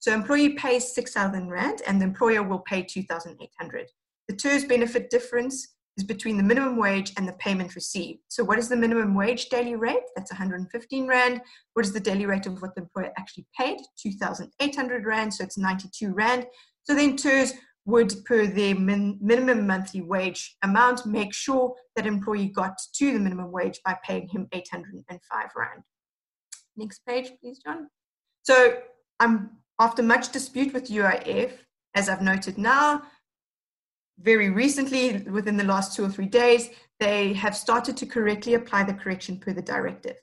[0.00, 3.86] So employee pays 6,000 Rand and the employer will pay 2,800.
[4.26, 8.20] The TERS benefit difference is between the minimum wage and the payment received.
[8.26, 10.02] So what is the minimum wage daily rate?
[10.16, 11.40] That's 115 Rand.
[11.74, 13.78] What is the daily rate of what the employer actually paid?
[14.02, 16.46] 2,800 Rand, so it's 92 Rand.
[16.82, 17.52] So then TERS
[17.88, 23.18] would, per their min minimum monthly wage amount, make sure that employee got to the
[23.18, 25.82] minimum wage by paying him 805 Rand.
[26.76, 27.88] Next page, please, John.
[28.42, 28.74] So
[29.18, 31.52] I'm after much dispute with UIF,
[31.94, 33.02] as I've noted now,
[34.20, 36.68] very recently, within the last two or three days,
[37.00, 40.16] they have started to correctly apply the correction per the directive.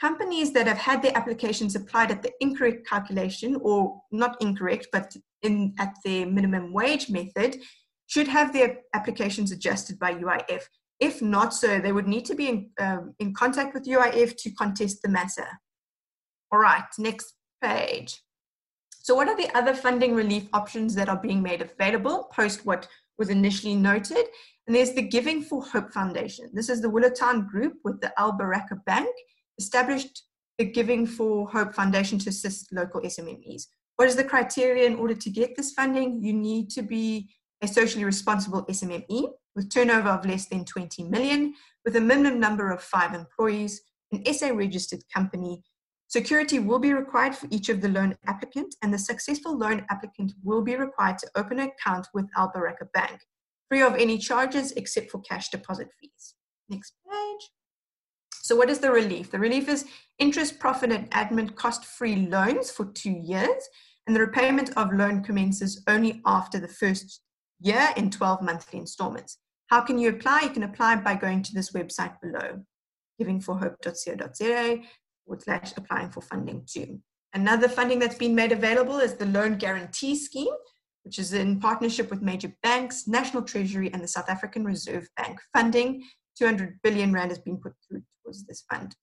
[0.00, 5.16] Companies that have had their applications applied at the incorrect calculation, or not incorrect, but
[5.42, 7.58] in at their minimum wage method
[8.06, 10.62] should have their applications adjusted by UIF.
[11.00, 14.50] If not so, they would need to be in, um, in contact with UIF to
[14.52, 15.46] contest the matter.
[16.50, 18.20] All right, next page.
[19.02, 22.88] So what are the other funding relief options that are being made available post what
[23.18, 24.26] was initially noted?
[24.66, 26.50] And there's the Giving for Hope Foundation.
[26.52, 29.08] This is the Willowton group with the Al Baraka Bank,
[29.58, 30.24] established
[30.58, 33.66] the Giving for Hope Foundation to assist local SMMEs.
[33.98, 36.22] What is the criteria in order to get this funding?
[36.22, 37.28] You need to be
[37.60, 42.70] a socially responsible SMME with turnover of less than 20 million, with a minimum number
[42.70, 43.82] of five employees,
[44.12, 45.62] an SA registered company,
[46.08, 50.32] Security will be required for each of the loan applicant, and the successful loan applicant
[50.42, 53.20] will be required to open an account with Al Baraka Bank,
[53.68, 56.34] free of any charges except for cash deposit fees.
[56.70, 57.50] Next page.
[58.40, 59.30] So, what is the relief?
[59.30, 59.84] The relief is
[60.18, 63.68] interest, profit, and admin cost free loans for two years,
[64.08, 67.20] and the repayment of loan commences only after the first
[67.60, 69.36] year in 12 monthly installments.
[69.66, 70.40] How can you apply?
[70.44, 72.64] You can apply by going to this website below,
[73.20, 74.82] givingforhope.co.za
[75.26, 77.00] forward slash applying for funding too.
[77.34, 80.54] Another funding that's been made available is the Loan Guarantee Scheme,
[81.02, 85.38] which is in partnership with major banks, National Treasury, and the South African Reserve Bank.
[85.52, 86.02] Funding
[86.38, 88.96] 200 billion rand has been put through towards this fund.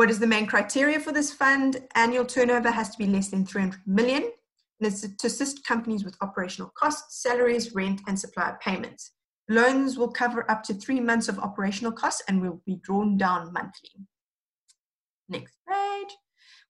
[0.00, 1.86] What is the main criteria for this fund?
[1.94, 4.32] Annual turnover has to be less than 300 million, and
[4.80, 9.10] it's to assist companies with operational costs, salaries, rent, and supplier payments.
[9.50, 13.52] Loans will cover up to three months of operational costs and will be drawn down
[13.52, 13.90] monthly.
[15.28, 16.16] Next page.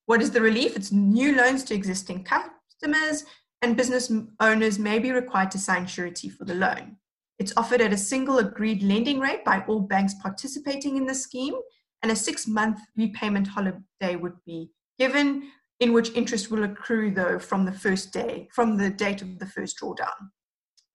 [0.07, 0.75] What is the relief?
[0.75, 3.23] It's new loans to existing customers,
[3.61, 4.11] and business
[4.41, 6.97] owners may be required to sign surety for the loan.
[7.39, 11.55] It's offered at a single agreed lending rate by all banks participating in the scheme,
[12.01, 15.49] and a six month repayment holiday would be given,
[15.79, 19.45] in which interest will accrue, though, from the first day, from the date of the
[19.45, 20.29] first drawdown.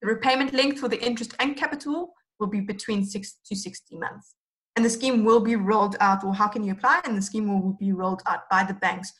[0.00, 4.34] The repayment length for the interest and capital will be between six to 60 months.
[4.76, 7.00] And the scheme will be rolled out, or how can you apply?
[7.04, 9.12] And the scheme will be rolled out by the banks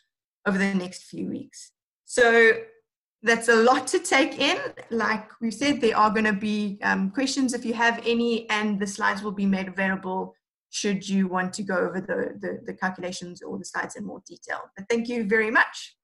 [0.47, 1.73] over the next few weeks.
[2.05, 2.53] So
[3.23, 4.59] that's a lot to take in.
[4.91, 8.79] Like we said, there are going to be um, questions if you have any, and
[8.79, 10.35] the slides will be made available
[10.77, 14.23] should you want to go over the, the, the calculations or the slides in more
[14.27, 14.61] detail.
[14.77, 15.97] But thank you very much.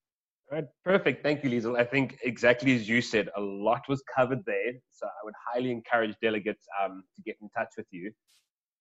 [0.51, 1.21] All right, perfect.
[1.21, 1.77] Thank you, Liesl.
[1.79, 4.73] I think exactly as you said, a lot was covered there.
[4.89, 8.11] So I would highly encourage delegates um, to get in touch with you.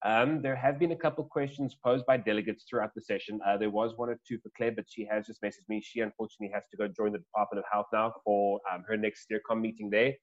[0.05, 3.39] Um, there have been a couple of questions posed by delegates throughout the session.
[3.47, 5.83] Uh, there was one or two for Claire, but she has just messaged me.
[5.85, 9.27] She unfortunately has to go join the Department of Health now for um, her next
[9.27, 10.15] SteerCom meeting there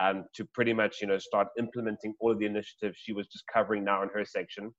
[0.00, 3.44] um, to pretty much, you know, start implementing all of the initiatives she was just
[3.52, 4.72] covering now in her section.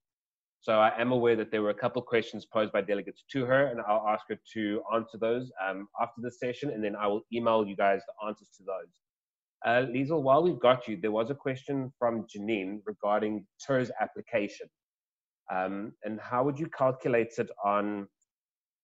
[0.64, 3.66] So I am aware that there were a couple questions posed by delegates to her,
[3.66, 7.24] and I'll ask her to answer those um, after the session, and then I will
[7.34, 8.88] email you guys the answers to those.
[9.66, 14.68] Uh, Liesl, while we've got you, there was a question from Janine regarding TERS application.
[15.54, 18.08] Um, and how would you calculate it on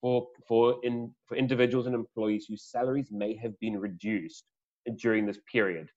[0.01, 4.43] for, for, in, for individuals and employees whose salaries may have been reduced
[4.97, 5.88] during this period?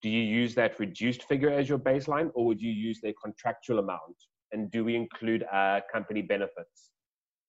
[0.00, 3.80] Do you use that reduced figure as your baseline or would you use their contractual
[3.80, 4.14] amount?
[4.54, 6.90] And do we include uh, company benefits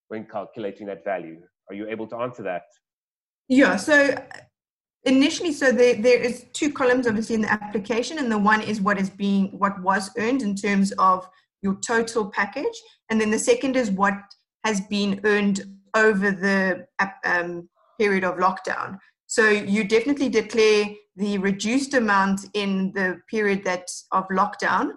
[0.09, 1.39] when calculating that value?
[1.69, 2.63] Are you able to answer that?
[3.47, 4.15] Yeah, so
[5.05, 8.81] initially so there, there is two columns obviously in the application and the one is
[8.81, 11.27] what is being what was earned in terms of
[11.61, 12.75] your total package
[13.09, 14.15] and then the second is what
[14.63, 15.63] has been earned
[15.95, 16.87] over the
[17.23, 18.97] um, period of lockdown
[19.27, 24.89] so you definitely declare the reduced amount in the period that of lockdown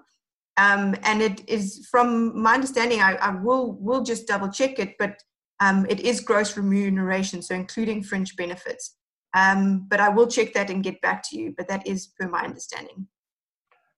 [0.59, 4.97] um, and it is from my understanding I, I, will will just double check it
[4.99, 5.23] but
[5.61, 8.99] um, it is gross remuneration so including fringe benefits
[9.35, 11.55] um, but I will check that and get back to you.
[11.57, 13.07] But that is per my understanding.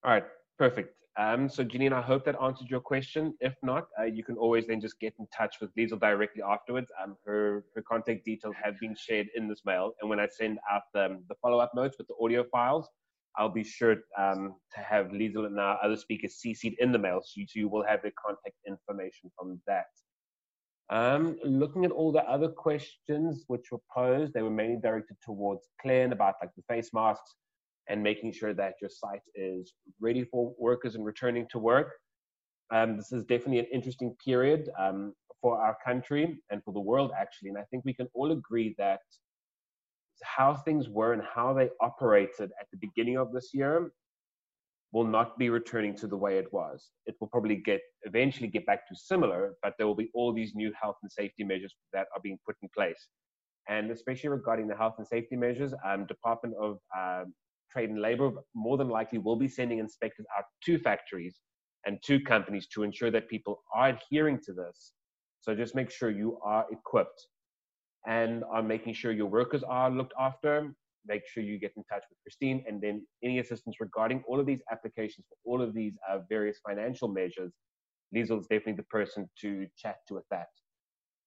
[0.05, 0.25] All right,
[0.59, 0.95] perfect.
[1.19, 3.35] Um, so Janine, I hope that answered your question.
[3.41, 6.91] If not, uh, you can always then just get in touch with Liesl directly afterwards.
[7.03, 10.59] Um, her her contact details have been shared in this mail, and when I send
[10.71, 12.89] out the, the follow up notes with the audio files,
[13.37, 17.21] I'll be sure um, to have Liesl and our other speakers CC'd in the mail,
[17.23, 19.87] so you, so you will have their contact information from that.
[20.91, 25.69] Um, looking at all the other questions which were posed, they were mainly directed towards
[25.81, 27.37] Claire about like the face masks
[27.89, 31.93] and making sure that your site is ready for workers and returning to work.
[32.73, 37.13] Um, this is definitely an interesting period um, for our country and for the world,
[37.17, 37.51] actually.
[37.51, 39.01] And I think we can all agree that
[40.23, 43.93] how things were and how they operated at the beginning of this year
[44.93, 46.91] will not be returning to the way it was.
[47.07, 50.55] It will probably get eventually get back to similar, but there will be all these
[50.55, 53.09] new health and safety measures that are being put in place.
[53.69, 57.33] And especially regarding the health and safety measures, um, Department of um,
[57.71, 61.39] Trade and Labor more than likely will be sending inspectors out to factories
[61.87, 64.93] and to companies to ensure that people are adhering to this.
[65.41, 67.27] So just make sure you are equipped
[68.07, 70.75] and on making sure your workers are looked after
[71.07, 74.47] make sure you get in touch with Kristine and then any assistance regarding all of
[74.47, 77.53] these applications for all of these uh, various financial measures,
[78.15, 80.49] Liesl is definitely the person to chat to with that.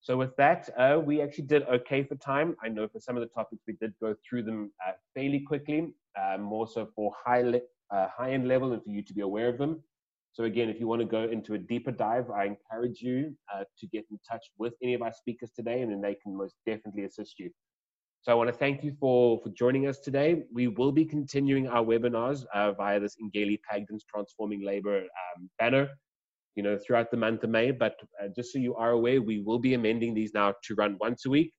[0.02, 2.56] So with that, uh, we actually did okay for time.
[2.62, 5.94] I know for some of the topics we did go through them uh, fairly quickly,
[6.22, 9.22] uh, more so for high, le- uh, high end level and for you to be
[9.22, 9.82] aware of them.
[10.34, 13.64] So again, if you want to go into a deeper dive, I encourage you uh,
[13.80, 16.56] to get in touch with any of our speakers today, and then they can most
[16.66, 17.52] definitely assist you.
[18.24, 20.44] So I want to thank you for, for joining us today.
[20.52, 25.90] We will be continuing our webinars uh, via this Engeli Pagdens Transforming Labor um, banner,
[26.56, 27.72] you know, throughout the month of May.
[27.72, 30.98] But uh, just so you are aware, we will be amending these now to run
[31.00, 31.54] once a week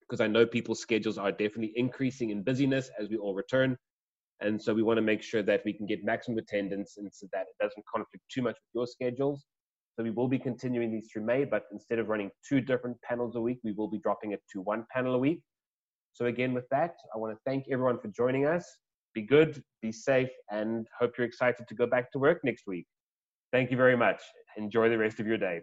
[0.00, 3.76] because I know people's schedules are definitely increasing in busyness as we all return.
[4.42, 7.26] And so we want to make sure that we can get maximum attendance and so
[7.32, 9.44] that it doesn't conflict too much with your schedules.
[9.96, 13.36] So we will be continuing these through May, but instead of running two different panels
[13.36, 15.42] a week, we will be dropping it to one panel a week.
[16.12, 18.64] So again, with that, I want to thank everyone for joining us.
[19.14, 22.86] Be good, be safe, and hope you're excited to go back to work next week.
[23.52, 24.22] Thank you very much.
[24.56, 25.60] Enjoy the rest of your day.